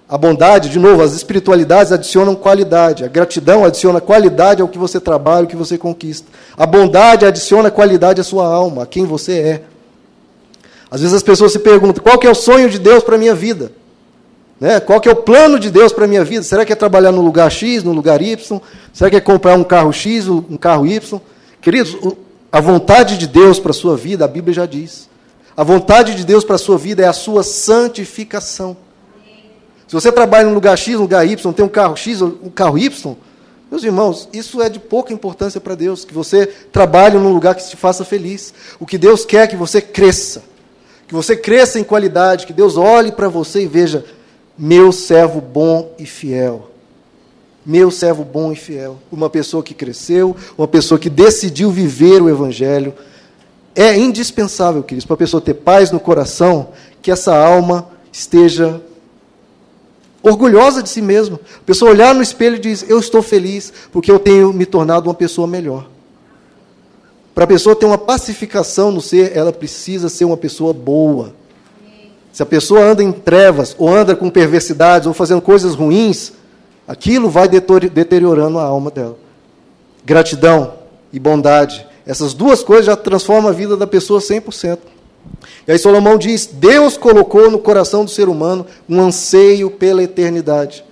[0.08, 3.06] A bondade, de novo, as espiritualidades adicionam qualidade.
[3.06, 6.28] A gratidão adiciona qualidade ao que você trabalha, ao que você conquista.
[6.58, 9.64] A bondade adiciona qualidade à sua alma, a quem você é.
[10.92, 13.34] Às vezes as pessoas se perguntam: qual é o sonho de Deus para a minha
[13.34, 13.72] vida?
[14.60, 14.82] Né?
[14.82, 16.44] Qual é o plano de Deus para a minha vida?
[16.44, 18.60] Será que é trabalhar no lugar X, no lugar Y?
[18.94, 21.22] Será que é comprar um carro X, um carro Y?
[21.62, 21.98] Queridos,
[22.52, 25.08] a vontade de Deus para a sua vida, a Bíblia já diz.
[25.58, 28.78] A vontade de Deus para a sua vida é a sua santificação.
[29.88, 32.78] Se você trabalha num lugar X, num lugar Y, tem um carro X, um carro
[32.78, 33.16] Y,
[33.72, 37.68] meus irmãos, isso é de pouca importância para Deus, que você trabalhe num lugar que
[37.68, 38.54] te faça feliz.
[38.80, 40.44] O que Deus quer é que você cresça,
[41.08, 44.06] que você cresça em qualidade, que Deus olhe para você e veja,
[44.56, 46.70] meu servo bom e fiel.
[47.66, 49.00] Meu servo bom e fiel.
[49.12, 52.94] Uma pessoa que cresceu, uma pessoa que decidiu viver o Evangelho,
[53.78, 58.82] é indispensável, queridos, para a pessoa ter paz no coração, que essa alma esteja
[60.24, 61.40] orgulhosa de si mesma.
[61.58, 65.08] A pessoa olhar no espelho e diz: Eu estou feliz porque eu tenho me tornado
[65.08, 65.88] uma pessoa melhor.
[67.36, 71.36] Para a pessoa ter uma pacificação no ser, ela precisa ser uma pessoa boa.
[72.34, 76.34] Se a pessoa anda em trevas, ou anda com perversidades, ou fazendo coisas ruins,
[76.88, 79.20] aquilo vai deteriorando a alma dela.
[80.04, 80.74] Gratidão
[81.14, 84.80] e bondade essas duas coisas já transformam a vida da pessoa 100%.
[85.68, 90.86] E aí Salomão diz: Deus colocou no coração do ser humano um anseio pela eternidade.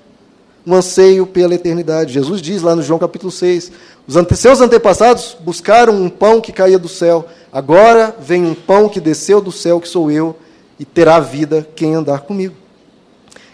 [0.67, 2.12] Um anseio pela eternidade.
[2.12, 3.71] Jesus diz lá no João capítulo 6:
[4.06, 7.25] Os ante seus antepassados buscaram um pão que caía do céu.
[7.49, 10.36] Agora vem um pão que desceu do céu, que sou eu,
[10.78, 12.56] e terá vida quem andar comigo.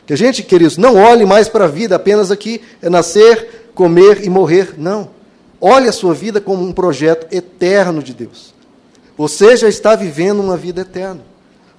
[0.08, 4.26] Que a gente, queridos, não olhe mais para a vida apenas aqui, é nascer, comer
[4.26, 4.74] e morrer.
[4.78, 5.21] Não.
[5.62, 8.52] Olhe a sua vida como um projeto eterno de Deus.
[9.16, 11.22] Você já está vivendo uma vida eterna.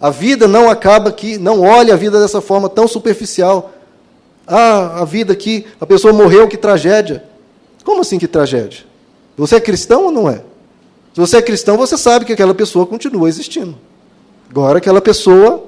[0.00, 3.72] A vida não acaba aqui, não olhe a vida dessa forma tão superficial.
[4.46, 7.24] Ah, a vida aqui, a pessoa morreu, que tragédia.
[7.84, 8.84] Como assim que tragédia?
[9.36, 10.42] Você é cristão ou não é?
[11.12, 13.76] Se você é cristão, você sabe que aquela pessoa continua existindo.
[14.48, 15.64] Agora, aquela pessoa,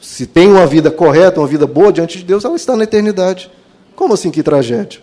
[0.00, 3.50] se tem uma vida correta, uma vida boa diante de Deus, ela está na eternidade.
[3.96, 5.00] Como assim que tragédia?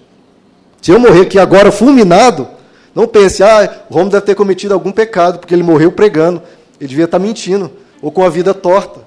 [0.82, 2.48] Se eu morrer aqui agora fulminado,
[2.94, 6.42] não pense, ah, o Romo deve ter cometido algum pecado, porque ele morreu pregando.
[6.80, 9.02] Ele devia estar mentindo, ou com a vida torta.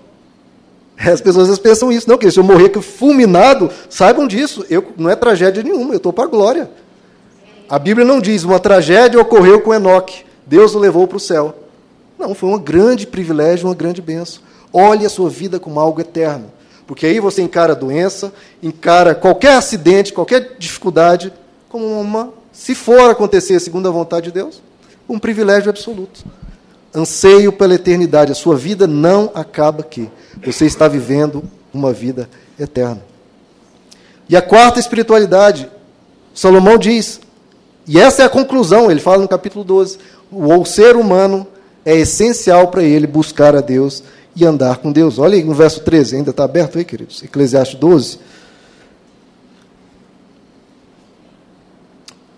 [0.98, 4.92] As pessoas às vezes pensam isso, não, que se eu morrer fulminado, saibam disso, eu,
[4.96, 6.70] não é tragédia nenhuma, eu estou para a glória.
[7.68, 11.54] A Bíblia não diz, uma tragédia ocorreu com Enoque, Deus o levou para o céu.
[12.18, 14.42] Não, foi um grande privilégio, uma grande benção.
[14.72, 16.52] Olhe a sua vida como algo eterno.
[16.86, 21.32] Porque aí você encara a doença, encara qualquer acidente, qualquer dificuldade,
[21.70, 24.60] como uma, se for acontecer segundo a vontade de Deus,
[25.08, 26.24] um privilégio absoluto.
[26.94, 28.32] Anseio pela eternidade.
[28.32, 30.10] A sua vida não acaba aqui.
[30.44, 32.28] Você está vivendo uma vida
[32.58, 33.00] eterna.
[34.28, 35.70] E a quarta espiritualidade,
[36.34, 37.20] Salomão diz,
[37.86, 39.98] e essa é a conclusão, ele fala no capítulo 12:
[40.30, 41.46] o ser humano
[41.84, 44.02] é essencial para ele buscar a Deus
[44.34, 45.20] e andar com Deus.
[45.20, 47.22] Olha aí no verso 13, ainda está aberto aí, queridos?
[47.22, 48.18] Eclesiastes 12.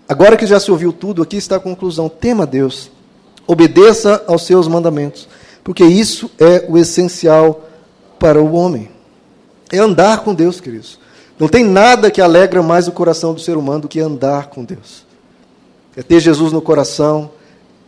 [0.07, 2.91] Agora que já se ouviu tudo, aqui está a conclusão: tema Deus,
[3.47, 5.27] obedeça aos seus mandamentos,
[5.63, 7.69] porque isso é o essencial
[8.19, 8.89] para o homem.
[9.71, 10.99] É andar com Deus, queridos.
[11.39, 14.63] Não tem nada que alegra mais o coração do ser humano do que andar com
[14.63, 15.05] Deus.
[15.95, 17.31] É ter Jesus no coração,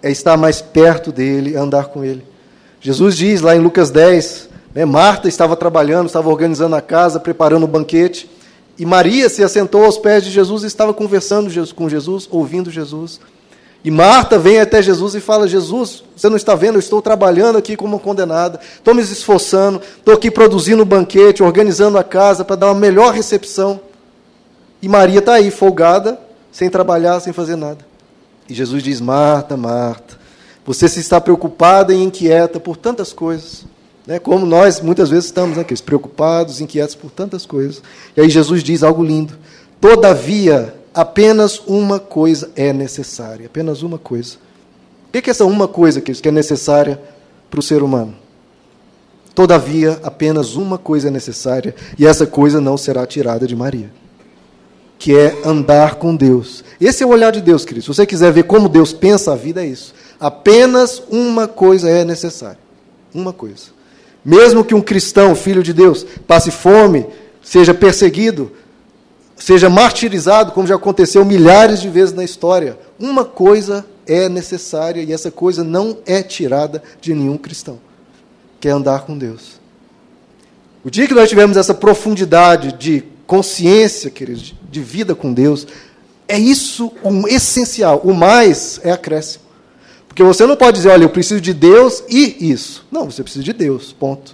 [0.02, 2.26] é estar mais perto dele, é andar com ele.
[2.82, 7.64] Jesus diz lá em Lucas 10, né, Marta estava trabalhando, estava organizando a casa, preparando
[7.64, 8.30] o banquete,
[8.78, 13.20] e Maria se assentou aos pés de Jesus e estava conversando com Jesus, ouvindo Jesus.
[13.84, 16.76] E Marta vem até Jesus e fala: Jesus, você não está vendo?
[16.76, 21.98] Eu estou trabalhando aqui como condenada, estou me esforçando, estou aqui produzindo o banquete, organizando
[21.98, 23.80] a casa para dar uma melhor recepção.
[24.82, 26.20] E Maria está aí, folgada,
[26.52, 27.86] sem trabalhar, sem fazer nada.
[28.50, 30.18] E Jesus diz: Marta, Marta,
[30.66, 33.66] você se está preocupada e inquieta por tantas coisas.
[34.06, 34.20] Né?
[34.20, 37.82] Como nós muitas vezes estamos aqui, preocupados, inquietos por tantas coisas.
[38.16, 39.38] E aí Jesus diz algo lindo:
[39.82, 43.46] Todavia, apenas uma coisa é necessária.
[43.48, 44.38] Apenas uma coisa.
[45.08, 47.02] O que é essa uma coisa que é necessária
[47.50, 48.16] para o ser humano?
[49.34, 53.92] Todavia, apenas uma coisa é necessária, e essa coisa não será tirada de Maria
[54.98, 56.64] que é andar com Deus.
[56.80, 57.84] Esse é o olhar de Deus, querido.
[57.84, 59.94] Se você quiser ver como Deus pensa a vida, é isso.
[60.20, 62.60] Apenas uma coisa é necessária.
[63.14, 63.75] Uma coisa.
[64.26, 67.06] Mesmo que um cristão, filho de Deus, passe fome,
[67.44, 68.52] seja perseguido,
[69.36, 75.14] seja martirizado, como já aconteceu milhares de vezes na história, uma coisa é necessária e
[75.14, 77.80] essa coisa não é tirada de nenhum cristão,
[78.60, 79.60] que é andar com Deus.
[80.84, 85.68] O dia que nós tivermos essa profundidade de consciência, queridos, de vida com Deus,
[86.28, 88.02] é isso o essencial.
[88.04, 89.45] O mais é acréscimo.
[90.16, 92.86] Porque você não pode dizer, olha, eu preciso de Deus e isso.
[92.90, 94.34] Não, você precisa de Deus, ponto.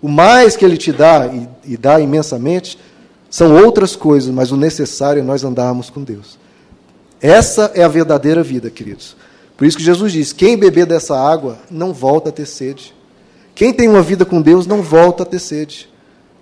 [0.00, 2.78] O mais que Ele te dá, e, e dá imensamente,
[3.28, 6.38] são outras coisas, mas o necessário é nós andarmos com Deus.
[7.20, 9.14] Essa é a verdadeira vida, queridos.
[9.58, 12.94] Por isso que Jesus diz: quem beber dessa água não volta a ter sede.
[13.54, 15.86] Quem tem uma vida com Deus não volta a ter sede.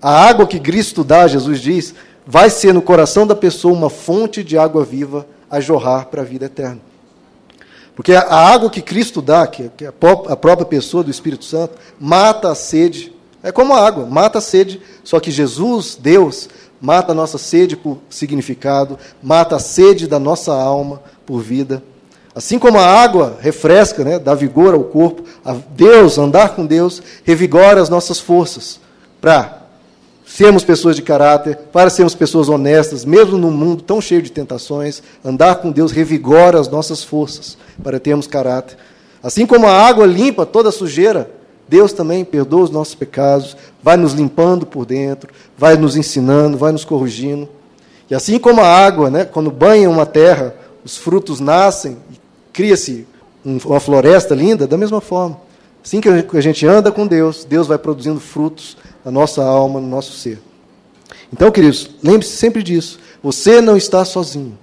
[0.01, 4.45] A água que Cristo dá, Jesus diz, vai ser no coração da pessoa uma fonte
[4.45, 6.88] de água viva a jorrar para a vida eterna.
[7.99, 12.49] Porque a água que Cristo dá, que é a própria pessoa do Espírito Santo, mata
[12.49, 13.13] a sede.
[13.43, 14.81] É como a água, mata a sede.
[15.03, 16.49] Só que Jesus, Deus,
[16.81, 21.83] mata a nossa sede por significado, mata a sede da nossa alma por vida.
[22.33, 25.25] Assim como a água refresca, né, dá vigor ao corpo,
[25.71, 28.79] Deus, andar com Deus, revigora as nossas forças
[29.21, 29.65] para
[30.39, 35.03] sermos pessoas de caráter, para sermos pessoas honestas, mesmo num mundo tão cheio de tentações,
[35.25, 38.79] andar com Deus revigora as nossas forças para termos caráter.
[39.21, 41.29] Assim como a água limpa toda sujeira,
[41.67, 46.71] Deus também perdoa os nossos pecados, vai nos limpando por dentro, vai nos ensinando, vai
[46.71, 47.49] nos corrigindo.
[48.09, 51.97] E assim como a água, né, quando banha uma terra, os frutos nascem
[52.53, 53.09] cria-se
[53.45, 55.41] uma floresta linda, da mesma forma.
[55.85, 59.87] Assim que a gente anda com Deus, Deus vai produzindo frutos na nossa alma, no
[59.87, 60.41] nosso ser.
[61.33, 62.99] Então, queridos, lembre-se sempre disso.
[63.23, 64.59] Você não está sozinho.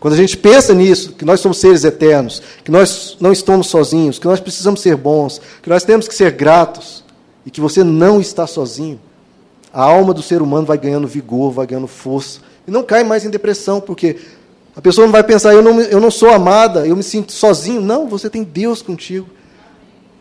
[0.00, 4.18] Quando a gente pensa nisso, que nós somos seres eternos, que nós não estamos sozinhos,
[4.18, 7.04] que nós precisamos ser bons, que nós temos que ser gratos,
[7.44, 9.00] e que você não está sozinho,
[9.72, 13.24] a alma do ser humano vai ganhando vigor, vai ganhando força, e não cai mais
[13.24, 14.16] em depressão, porque
[14.76, 17.80] a pessoa não vai pensar, eu não, eu não sou amada, eu me sinto sozinho.
[17.80, 19.26] Não, você tem Deus contigo.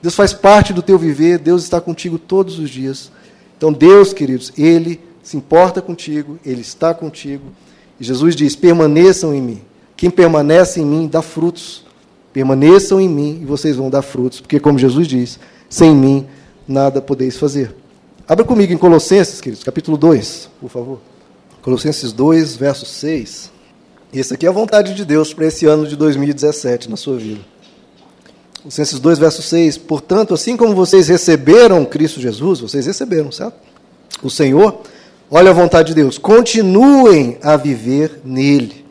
[0.07, 3.11] Deus faz parte do teu viver, Deus está contigo todos os dias.
[3.57, 7.43] Então, Deus, queridos, Ele se importa contigo, Ele está contigo.
[7.99, 9.61] E Jesus diz: permaneçam em mim.
[9.97, 11.83] Quem permanece em mim dá frutos.
[12.31, 15.37] Permaneçam em mim e vocês vão dar frutos, porque, como Jesus diz,
[15.69, 16.25] sem mim
[16.65, 17.75] nada podeis fazer.
[18.25, 21.01] Abra comigo em Colossenses, queridos, capítulo 2, por favor.
[21.61, 23.51] Colossenses 2, verso 6.
[24.13, 27.41] Esse aqui é a vontade de Deus para esse ano de 2017 na sua vida.
[28.67, 29.77] Colossenses 2, verso 6.
[29.77, 33.55] Portanto, assim como vocês receberam Cristo Jesus, vocês receberam, certo?
[34.21, 34.81] O Senhor,
[35.31, 38.85] olha a vontade de Deus, continuem a viver nele,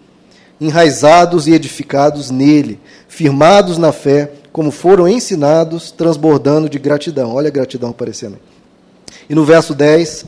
[0.58, 7.34] enraizados e edificados nele, firmados na fé, como foram ensinados, transbordando de gratidão.
[7.34, 8.38] Olha a gratidão aparecendo.
[9.28, 10.24] E no verso 10,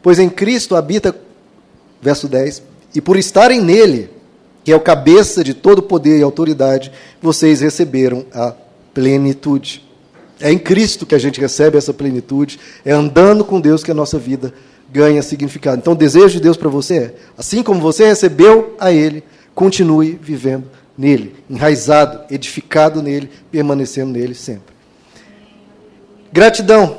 [0.00, 1.12] pois em Cristo habita,
[2.00, 2.62] verso 10,
[2.94, 4.10] e por estarem nele,
[4.62, 8.54] que é o cabeça de todo poder e autoridade, vocês receberam a
[8.92, 9.84] plenitude.
[10.40, 13.94] É em Cristo que a gente recebe essa plenitude, é andando com Deus que a
[13.94, 14.52] nossa vida
[14.90, 15.78] ganha significado.
[15.78, 19.24] Então, o desejo de Deus para você é, assim como você recebeu a Ele,
[19.54, 24.74] continue vivendo nele, enraizado, edificado nele, permanecendo nele sempre.
[26.32, 26.98] Gratidão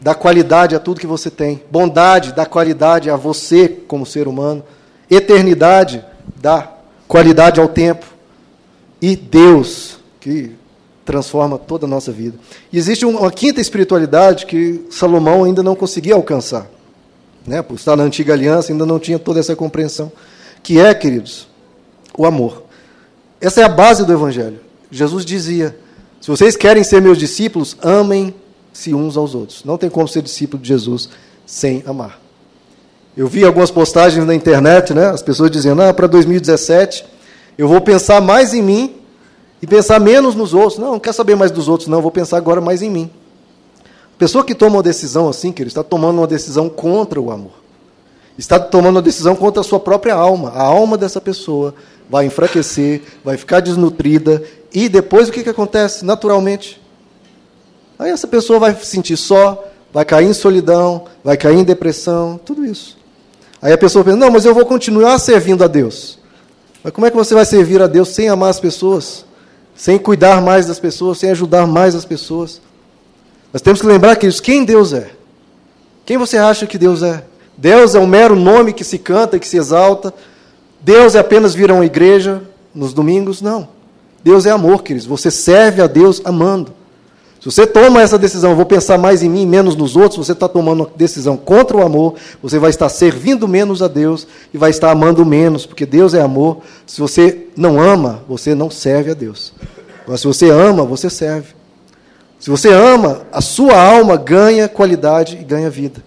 [0.00, 1.62] dá qualidade a tudo que você tem.
[1.70, 4.64] Bondade dá qualidade a você como ser humano.
[5.10, 6.04] Eternidade
[6.36, 6.72] dá
[7.06, 8.06] qualidade ao tempo.
[9.00, 10.52] E Deus, que
[11.08, 12.38] transforma toda a nossa vida.
[12.70, 16.66] E existe uma quinta espiritualidade que Salomão ainda não conseguia alcançar.
[17.46, 17.62] Né?
[17.62, 20.12] Por estar na antiga aliança, ainda não tinha toda essa compreensão.
[20.62, 21.48] Que é, queridos,
[22.16, 22.64] o amor.
[23.40, 24.60] Essa é a base do Evangelho.
[24.90, 25.74] Jesus dizia:
[26.20, 29.64] se vocês querem ser meus discípulos, amem-se uns aos outros.
[29.64, 31.08] Não tem como ser discípulo de Jesus
[31.46, 32.20] sem amar.
[33.16, 37.02] Eu vi algumas postagens na internet, né, as pessoas dizendo: ah, para 2017
[37.56, 38.97] eu vou pensar mais em mim
[39.60, 40.78] e pensar menos nos outros.
[40.78, 43.10] Não, não quer saber mais dos outros, não, vou pensar agora mais em mim.
[44.18, 47.52] Pessoa que toma uma decisão assim, que ele está tomando uma decisão contra o amor.
[48.36, 50.50] Está tomando uma decisão contra a sua própria alma.
[50.50, 51.74] A alma dessa pessoa
[52.10, 54.42] vai enfraquecer, vai ficar desnutrida,
[54.72, 56.04] e depois o que, que acontece?
[56.04, 56.80] Naturalmente.
[57.98, 62.40] Aí essa pessoa vai se sentir só, vai cair em solidão, vai cair em depressão,
[62.44, 62.96] tudo isso.
[63.60, 66.18] Aí a pessoa pensa, não, mas eu vou continuar servindo a Deus.
[66.82, 69.24] Mas como é que você vai servir a Deus sem amar as pessoas?
[69.78, 72.60] Sem cuidar mais das pessoas, sem ajudar mais as pessoas?
[73.52, 75.12] Nós temos que lembrar que isso, quem Deus é?
[76.04, 77.22] Quem você acha que Deus é?
[77.56, 80.12] Deus é um mero nome que se canta que se exalta,
[80.80, 82.42] Deus é apenas vir a uma igreja
[82.74, 83.40] nos domingos?
[83.40, 83.68] Não.
[84.22, 85.06] Deus é amor, queridos.
[85.06, 86.74] Você serve a Deus amando.
[87.40, 90.48] Se você toma essa decisão, vou pensar mais em mim, menos nos outros, você está
[90.48, 94.70] tomando uma decisão contra o amor, você vai estar servindo menos a Deus e vai
[94.70, 96.58] estar amando menos, porque Deus é amor.
[96.84, 99.52] Se você não ama, você não serve a Deus.
[100.06, 101.54] Mas se você ama, você serve.
[102.40, 106.02] Se você ama, a sua alma ganha qualidade e ganha vida.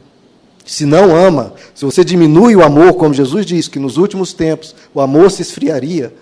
[0.65, 4.75] Se não ama, se você diminui o amor, como Jesus disse, que nos últimos tempos
[4.93, 6.13] o amor se esfriaria,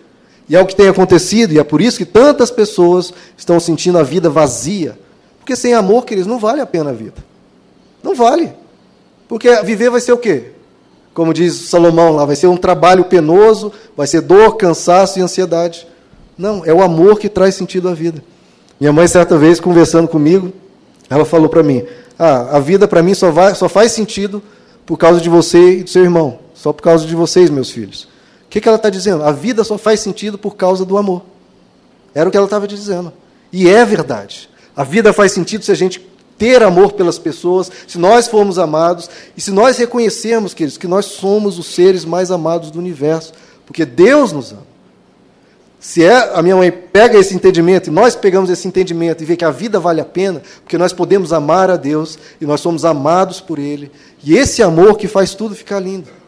[0.50, 4.00] e é o que tem acontecido, e é por isso que tantas pessoas estão sentindo
[4.00, 4.98] a vida vazia.
[5.38, 7.24] Porque sem amor, queridos, não vale a pena a vida.
[8.02, 8.52] Não vale.
[9.28, 10.52] Porque viver vai ser o quê?
[11.14, 15.88] Como diz Salomão lá, vai ser um trabalho penoso, vai ser dor, cansaço e ansiedade.
[16.36, 18.24] Não, é o amor que traz sentido à vida.
[18.80, 20.52] Minha mãe, certa vez, conversando comigo,
[21.10, 21.86] ela falou para mim:
[22.18, 24.42] ah, a vida para mim só, vai, só faz sentido
[24.86, 26.40] por causa de você e do seu irmão.
[26.56, 28.08] Só por causa de vocês, meus filhos.
[28.50, 29.24] O que, que ela está dizendo?
[29.24, 31.22] A vida só faz sentido por causa do amor.
[32.16, 33.14] Era o que ela estava dizendo.
[33.54, 34.50] E é verdade.
[34.76, 36.04] A vida faz sentido se a gente
[36.36, 39.08] ter amor pelas pessoas, se nós formos amados
[39.38, 43.34] e se nós reconhecermos, queridos, que nós somos os seres mais amados do universo,
[43.68, 44.68] porque Deus nos ama.
[45.80, 49.38] Se é, a minha mãe pega esse entendimento, e nós pegamos esse entendimento e vê
[49.38, 52.84] que a vida vale a pena, porque nós podemos amar a Deus e nós somos
[52.84, 53.92] amados por Ele.
[54.24, 56.19] E esse amor que faz tudo ficar lindo.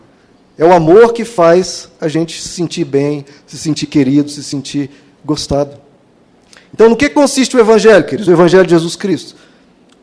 [0.57, 4.89] É o amor que faz a gente se sentir bem, se sentir querido, se sentir
[5.23, 5.77] gostado.
[6.73, 8.27] Então, no que consiste o Evangelho, queridos?
[8.27, 9.35] O Evangelho de Jesus Cristo.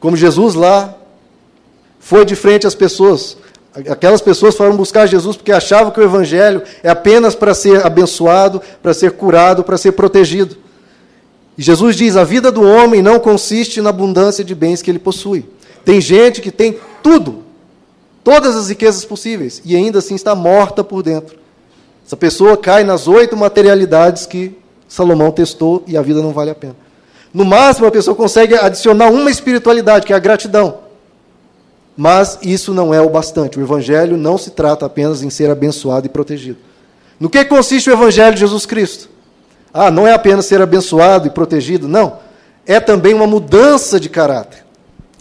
[0.00, 0.96] Como Jesus lá
[1.98, 3.36] foi de frente às pessoas,
[3.88, 8.60] Aquelas pessoas foram buscar Jesus porque achavam que o Evangelho é apenas para ser abençoado,
[8.82, 10.56] para ser curado, para ser protegido.
[11.56, 14.98] E Jesus diz: a vida do homem não consiste na abundância de bens que ele
[14.98, 15.44] possui.
[15.84, 17.44] Tem gente que tem tudo,
[18.28, 21.38] todas as riquezas possíveis, e ainda assim está morta por dentro.
[22.06, 24.54] Essa pessoa cai nas oito materialidades que
[24.86, 26.76] Salomão testou e a vida não vale a pena.
[27.32, 30.80] No máximo, a pessoa consegue adicionar uma espiritualidade, que é a gratidão.
[31.96, 33.58] Mas isso não é o bastante.
[33.58, 36.58] O Evangelho não se trata apenas em ser abençoado e protegido.
[37.18, 39.08] No que consiste o Evangelho de Jesus Cristo?
[39.72, 42.18] Ah, não é apenas ser abençoado e protegido, não.
[42.66, 44.66] É também uma mudança de caráter.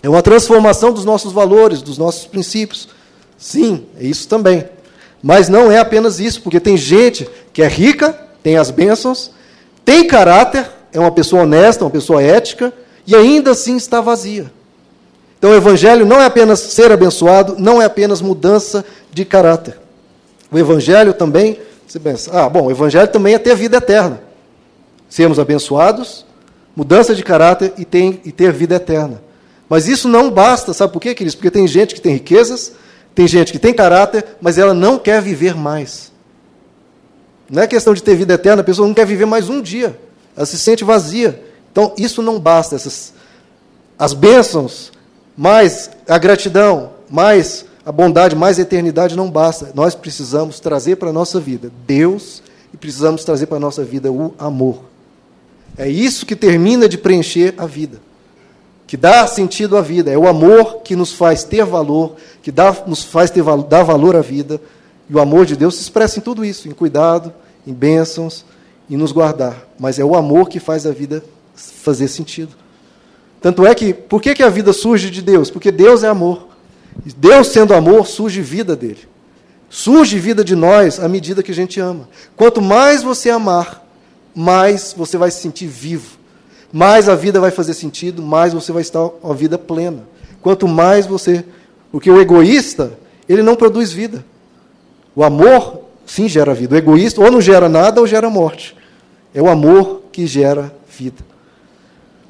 [0.03, 2.96] É uma transformação dos nossos valores, dos nossos princípios.
[3.37, 4.65] Sim, é isso também.
[5.21, 9.31] Mas não é apenas isso, porque tem gente que é rica, tem as bênçãos,
[9.83, 12.73] tem caráter, é uma pessoa honesta, uma pessoa ética,
[13.05, 14.51] e ainda assim está vazia.
[15.37, 19.79] Então o evangelho não é apenas ser abençoado, não é apenas mudança de caráter.
[20.51, 24.21] O evangelho também, você pensa, ah, bom, o evangelho também é ter vida eterna.
[25.09, 26.25] Sermos abençoados,
[26.75, 29.21] mudança de caráter e, tem, e ter vida eterna.
[29.69, 31.35] Mas isso não basta, sabe por quê, queridos?
[31.35, 32.73] Porque tem gente que tem riquezas,
[33.17, 36.11] tem gente que tem caráter, mas ela não quer viver mais.
[37.49, 39.99] Não é questão de ter vida eterna, a pessoa não quer viver mais um dia.
[40.35, 41.43] Ela se sente vazia.
[41.71, 42.75] Então, isso não basta.
[42.75, 43.15] Essas,
[43.97, 44.91] as bênçãos,
[45.35, 49.71] mais a gratidão, mais a bondade, mais a eternidade não basta.
[49.73, 54.11] Nós precisamos trazer para a nossa vida Deus e precisamos trazer para a nossa vida
[54.11, 54.83] o amor.
[55.75, 57.99] É isso que termina de preencher a vida,
[58.87, 60.09] que dá sentido à vida.
[60.09, 64.15] É o amor que nos faz ter valor, que dá, nos faz ter, dar valor
[64.15, 64.59] à vida.
[65.09, 67.33] E o amor de Deus se expressa em tudo isso, em cuidado,
[67.67, 68.45] em bênçãos
[68.89, 69.67] e nos guardar.
[69.77, 71.21] Mas é o amor que faz a vida
[71.55, 72.55] fazer sentido.
[73.41, 75.51] Tanto é que, por que, que a vida surge de Deus?
[75.51, 76.47] Porque Deus é amor.
[77.17, 79.07] Deus sendo amor, surge vida dele.
[79.69, 82.07] Surge vida de nós à medida que a gente ama.
[82.35, 83.85] Quanto mais você amar,
[84.33, 86.16] mais você vai se sentir vivo.
[86.77, 90.03] Mais a vida vai fazer sentido, mais você vai estar uma vida plena.
[90.43, 91.43] Quanto mais você.
[91.91, 92.91] Porque o egoísta,
[93.27, 94.23] ele não produz vida.
[95.15, 96.75] O amor, sim, gera vida.
[96.75, 98.77] O egoísta, ou não gera nada, ou gera morte.
[99.33, 101.25] É o amor que gera vida.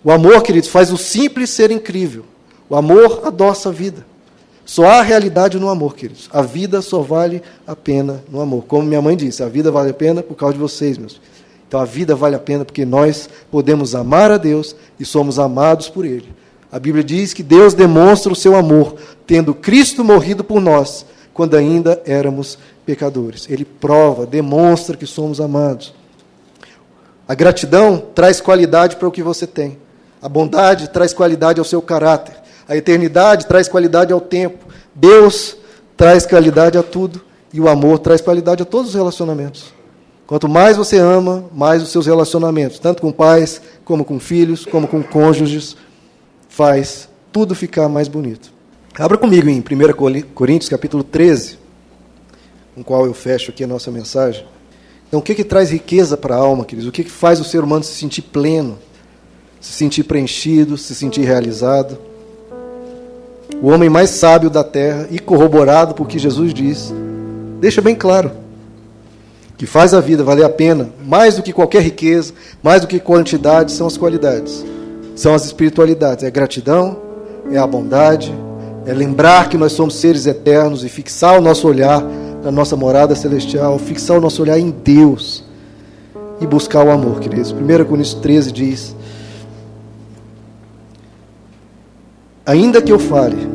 [0.01, 2.23] O amor, queridos, faz o simples ser incrível.
[2.69, 4.05] O amor adoça a vida.
[4.65, 6.29] Só há realidade no amor, queridos.
[6.31, 8.63] A vida só vale a pena no amor.
[8.63, 11.36] Como minha mãe disse, a vida vale a pena por causa de vocês, meus filhos.
[11.67, 15.89] Então a vida vale a pena porque nós podemos amar a Deus e somos amados
[15.89, 16.33] por Ele.
[16.71, 18.95] A Bíblia diz que Deus demonstra o seu amor,
[19.25, 23.47] tendo Cristo morrido por nós, quando ainda éramos pecadores.
[23.49, 25.93] Ele prova, demonstra que somos amados.
[27.27, 29.77] A gratidão traz qualidade para o que você tem.
[30.21, 32.35] A bondade traz qualidade ao seu caráter.
[32.67, 34.65] A eternidade traz qualidade ao tempo.
[34.95, 35.57] Deus
[35.95, 37.21] traz qualidade a tudo.
[37.53, 39.76] E o amor traz qualidade a todos os relacionamentos.
[40.27, 44.87] Quanto mais você ama, mais os seus relacionamentos, tanto com pais, como com filhos, como
[44.87, 45.75] com cônjuges,
[46.49, 48.51] faz tudo ficar mais bonito.
[48.99, 51.57] Abra comigo em 1 Coríntios, capítulo 13,
[52.75, 54.45] com o qual eu fecho aqui a nossa mensagem.
[55.07, 56.89] Então, o que, que traz riqueza para a alma, queridos?
[56.89, 58.77] O que, que faz o ser humano se sentir pleno?
[59.59, 61.97] se sentir preenchido, se sentir realizado.
[63.61, 66.93] O homem mais sábio da terra e corroborado por que Jesus diz,
[67.59, 68.31] deixa bem claro
[69.57, 72.31] que faz a vida valer a pena, mais do que qualquer riqueza,
[72.61, 74.63] mais do que quantidade, são as qualidades,
[75.15, 76.97] são as espiritualidades, é a gratidão,
[77.51, 78.33] é a bondade,
[78.85, 82.03] é lembrar que nós somos seres eternos e fixar o nosso olhar
[82.43, 85.43] na nossa morada celestial, fixar o nosso olhar em Deus
[86.39, 87.51] e buscar o amor, queridos.
[87.51, 87.55] 1
[87.85, 88.95] Coríntios 13 diz:
[92.45, 93.49] Ainda que eu fale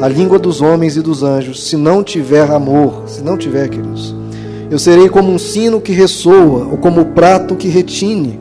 [0.00, 4.14] a língua dos homens e dos anjos, se não tiver amor, se não tiver, queridos,
[4.70, 8.40] eu serei como um sino que ressoa, ou como um prato que retine.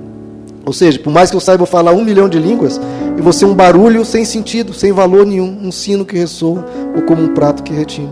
[0.66, 2.82] Ou seja, por mais que eu saiba falar um milhão de línguas,
[3.16, 6.66] eu vou ser um barulho sem sentido, sem valor nenhum, um sino que ressoa,
[6.96, 8.10] ou como um prato que retine.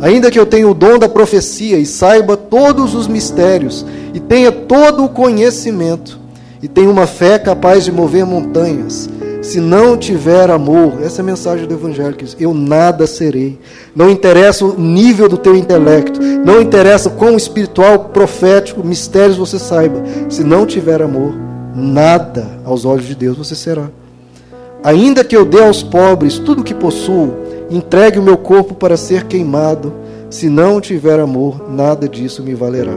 [0.00, 4.52] Ainda que eu tenha o dom da profecia e saiba todos os mistérios, e tenha
[4.52, 6.20] todo o conhecimento,
[6.62, 9.08] e tenha uma fé capaz de mover montanhas,
[9.46, 13.56] se não tiver amor, essa é a mensagem do Evangelho, eu nada serei.
[13.94, 20.02] Não interessa o nível do teu intelecto, não interessa quão espiritual, profético, mistérios você saiba.
[20.28, 21.32] Se não tiver amor,
[21.76, 23.88] nada aos olhos de Deus você será.
[24.82, 27.32] Ainda que eu dê aos pobres tudo o que possuo,
[27.70, 29.92] entregue o meu corpo para ser queimado,
[30.28, 32.94] se não tiver amor, nada disso me valerá.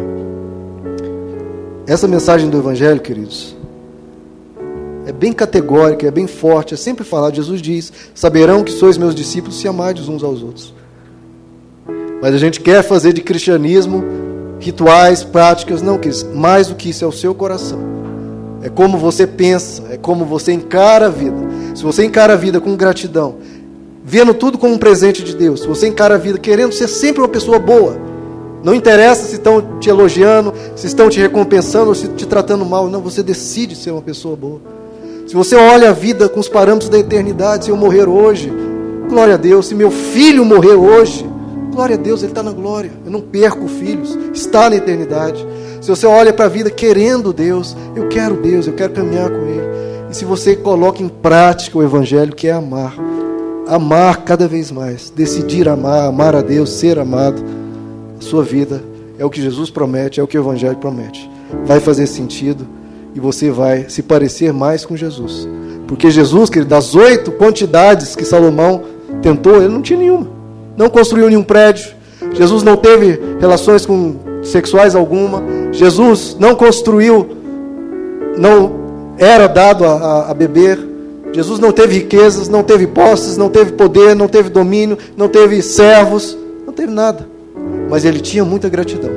[1.85, 3.55] Essa mensagem do Evangelho, queridos,
[5.09, 7.33] é bem categórica, é bem forte, é sempre falar.
[7.33, 10.73] Jesus diz: Saberão que sois meus discípulos se amardes uns aos outros.
[12.21, 14.03] Mas a gente quer fazer de cristianismo
[14.59, 17.79] rituais, práticas, não, que mais do que isso é o seu coração.
[18.61, 21.37] É como você pensa, é como você encara a vida.
[21.73, 23.37] Se você encara a vida com gratidão,
[24.03, 27.21] vendo tudo como um presente de Deus, se você encara a vida querendo ser sempre
[27.21, 27.97] uma pessoa boa,
[28.63, 32.87] não interessa se estão te elogiando, se estão te recompensando ou se te tratando mal,
[32.89, 34.77] não, você decide ser uma pessoa boa.
[35.29, 38.51] Se você olha a vida com os parâmetros da eternidade, se eu morrer hoje,
[39.07, 39.67] glória a Deus.
[39.67, 41.23] Se meu filho morrer hoje,
[41.71, 42.91] glória a Deus, ele está na glória.
[43.05, 45.45] Eu não perco filhos, está na eternidade.
[45.81, 49.45] Se você olha para a vida querendo Deus, eu quero Deus, eu quero caminhar com
[49.45, 49.67] Ele.
[50.09, 52.95] E se você coloca em prática o Evangelho, que é amar,
[53.67, 57.39] amar cada vez mais, decidir amar, amar a Deus, ser amado,
[58.19, 58.81] a sua vida
[59.19, 61.29] é o que Jesus promete, é o que o Evangelho promete.
[61.65, 62.78] Vai fazer sentido
[63.15, 65.47] e você vai se parecer mais com Jesus.
[65.87, 68.83] Porque Jesus, que das oito quantidades que Salomão
[69.21, 70.27] tentou, ele não tinha nenhuma.
[70.77, 71.95] Não construiu nenhum prédio.
[72.33, 75.43] Jesus não teve relações com sexuais alguma.
[75.71, 77.27] Jesus não construiu,
[78.37, 80.79] não era dado a, a, a beber.
[81.33, 85.61] Jesus não teve riquezas, não teve posses, não teve poder, não teve domínio, não teve
[85.61, 87.27] servos, não teve nada.
[87.89, 89.11] Mas ele tinha muita gratidão.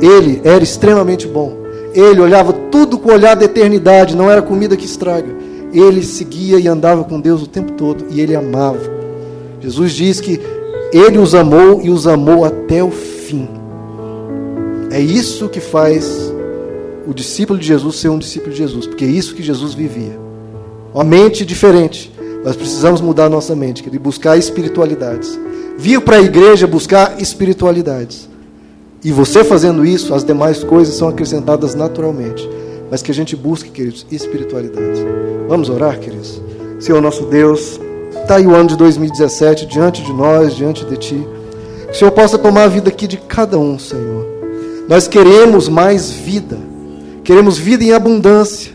[0.00, 1.61] Ele era extremamente bom.
[1.94, 5.28] Ele olhava tudo com o olhar da eternidade, não era comida que estraga.
[5.72, 8.80] Ele seguia e andava com Deus o tempo todo e ele amava.
[9.60, 10.40] Jesus diz que
[10.92, 13.48] ele os amou e os amou até o fim.
[14.90, 16.32] É isso que faz
[17.06, 20.18] o discípulo de Jesus ser um discípulo de Jesus, porque é isso que Jesus vivia.
[20.92, 22.12] Uma mente diferente.
[22.44, 25.38] Nós precisamos mudar nossa mente, e buscar espiritualidades.
[25.78, 28.28] Vir para a igreja buscar espiritualidades.
[29.04, 32.48] E você fazendo isso, as demais coisas são acrescentadas naturalmente.
[32.88, 35.04] Mas que a gente busque, queridos, espiritualidade.
[35.48, 36.40] Vamos orar, queridos?
[36.78, 37.80] Senhor nosso Deus,
[38.14, 41.26] está aí o ano de 2017 diante de nós, diante de Ti.
[41.86, 44.24] Que o Senhor possa tomar a vida aqui de cada um, Senhor.
[44.88, 46.56] Nós queremos mais vida.
[47.24, 48.72] Queremos vida em abundância.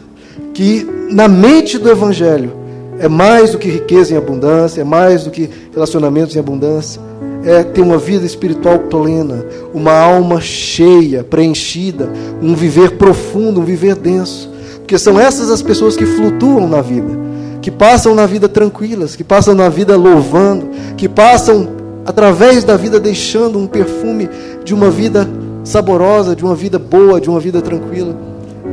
[0.53, 2.51] Que na mente do Evangelho
[2.99, 7.01] é mais do que riqueza em abundância, é mais do que relacionamentos em abundância
[7.43, 12.09] é ter uma vida espiritual plena, uma alma cheia, preenchida,
[12.41, 14.49] um viver profundo, um viver denso.
[14.77, 17.17] Porque são essas as pessoas que flutuam na vida,
[17.61, 21.69] que passam na vida tranquilas, que passam na vida louvando, que passam
[22.05, 24.29] através da vida deixando um perfume
[24.63, 25.27] de uma vida
[25.63, 28.15] saborosa, de uma vida boa, de uma vida tranquila.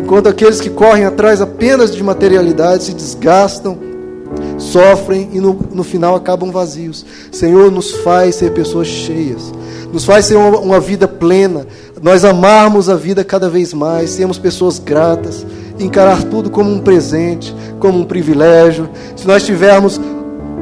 [0.01, 3.77] Enquanto aqueles que correm atrás apenas de materialidade se desgastam,
[4.59, 7.05] sofrem e no, no final acabam vazios.
[7.33, 9.53] Senhor, nos faz ser pessoas cheias,
[9.93, 11.67] nos faz ser uma, uma vida plena,
[12.03, 15.47] nós amarmos a vida cada vez mais, sermos pessoas gratas,
[15.79, 18.89] encarar tudo como um presente, como um privilégio.
[19.17, 20.01] Se nós tivermos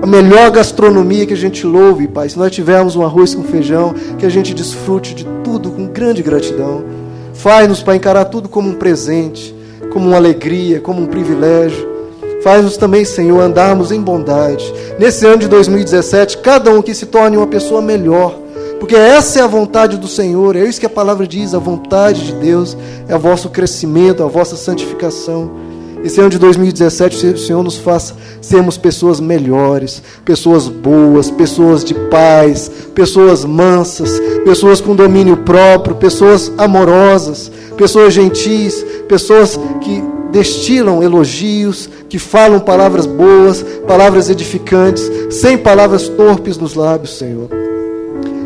[0.00, 3.94] a melhor gastronomia que a gente louve, Pai, se nós tivermos um arroz com feijão,
[4.18, 6.84] que a gente desfrute de tudo com grande gratidão.
[7.34, 9.54] Faz-nos, Pai, encarar tudo como um presente,
[9.92, 11.91] como uma alegria, como um privilégio.
[12.42, 14.72] Faz-nos também, Senhor, andarmos em bondade.
[14.98, 18.36] Nesse ano de 2017, cada um que se torne uma pessoa melhor.
[18.80, 22.26] Porque essa é a vontade do Senhor, é isso que a palavra diz, a vontade
[22.26, 22.76] de Deus
[23.06, 25.52] é o vosso crescimento, a vossa santificação.
[26.02, 31.94] Esse ano de 2017, o Senhor nos faça sermos pessoas melhores, pessoas boas, pessoas de
[31.94, 41.88] paz, pessoas mansas, pessoas com domínio próprio, pessoas amorosas, pessoas gentis, pessoas que destilam elogios,
[42.08, 47.48] que falam palavras boas, palavras edificantes, sem palavras torpes nos lábios, Senhor.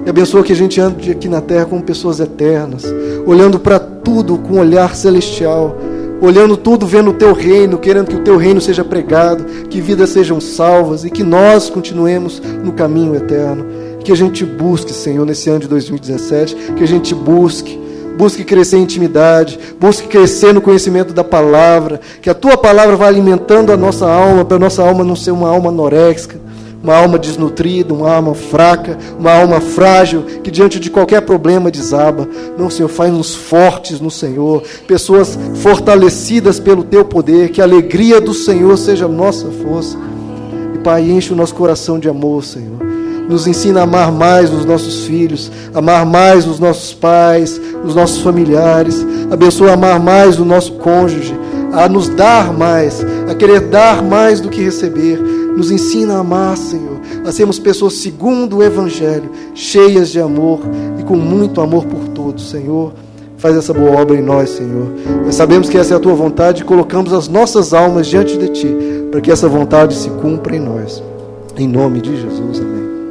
[0.05, 2.85] E abençoa que a gente ande aqui na terra como pessoas eternas,
[3.25, 5.77] olhando para tudo com um olhar celestial,
[6.21, 10.11] olhando tudo, vendo o teu reino, querendo que o teu reino seja pregado, que vidas
[10.11, 13.65] sejam salvas e que nós continuemos no caminho eterno.
[14.01, 17.86] Que a gente busque, Senhor, nesse ano de 2017, que a gente busque
[18.17, 23.07] busque crescer em intimidade, busque crescer no conhecimento da palavra, que a tua palavra vá
[23.07, 26.41] alimentando a nossa alma, para a nossa alma não ser uma alma anoréxica,
[26.83, 32.29] uma alma desnutrida, uma alma fraca, uma alma frágil, que diante de qualquer problema desaba.
[32.57, 38.33] Não, Senhor, faz-nos fortes no Senhor, pessoas fortalecidas pelo teu poder, que a alegria do
[38.33, 39.99] Senhor seja a nossa força.
[40.75, 42.86] E Pai, enche o nosso coração de amor, Senhor
[43.29, 48.23] nos ensina a amar mais os nossos filhos, amar mais os nossos pais, os nossos
[48.23, 51.35] familiares, abençoa amar mais o nosso cônjuge,
[51.73, 55.19] a nos dar mais, a querer dar mais do que receber.
[55.57, 60.61] Nos ensina a amar, Senhor, a sermos pessoas segundo o Evangelho, cheias de amor
[60.99, 62.93] e com muito amor por todos, Senhor.
[63.39, 64.89] Faz essa boa obra em nós, Senhor.
[65.25, 68.49] Nós sabemos que essa é a tua vontade e colocamos as nossas almas diante de
[68.49, 68.77] ti,
[69.11, 71.03] para que essa vontade se cumpra em nós.
[71.57, 72.76] Em nome de Jesus, amém.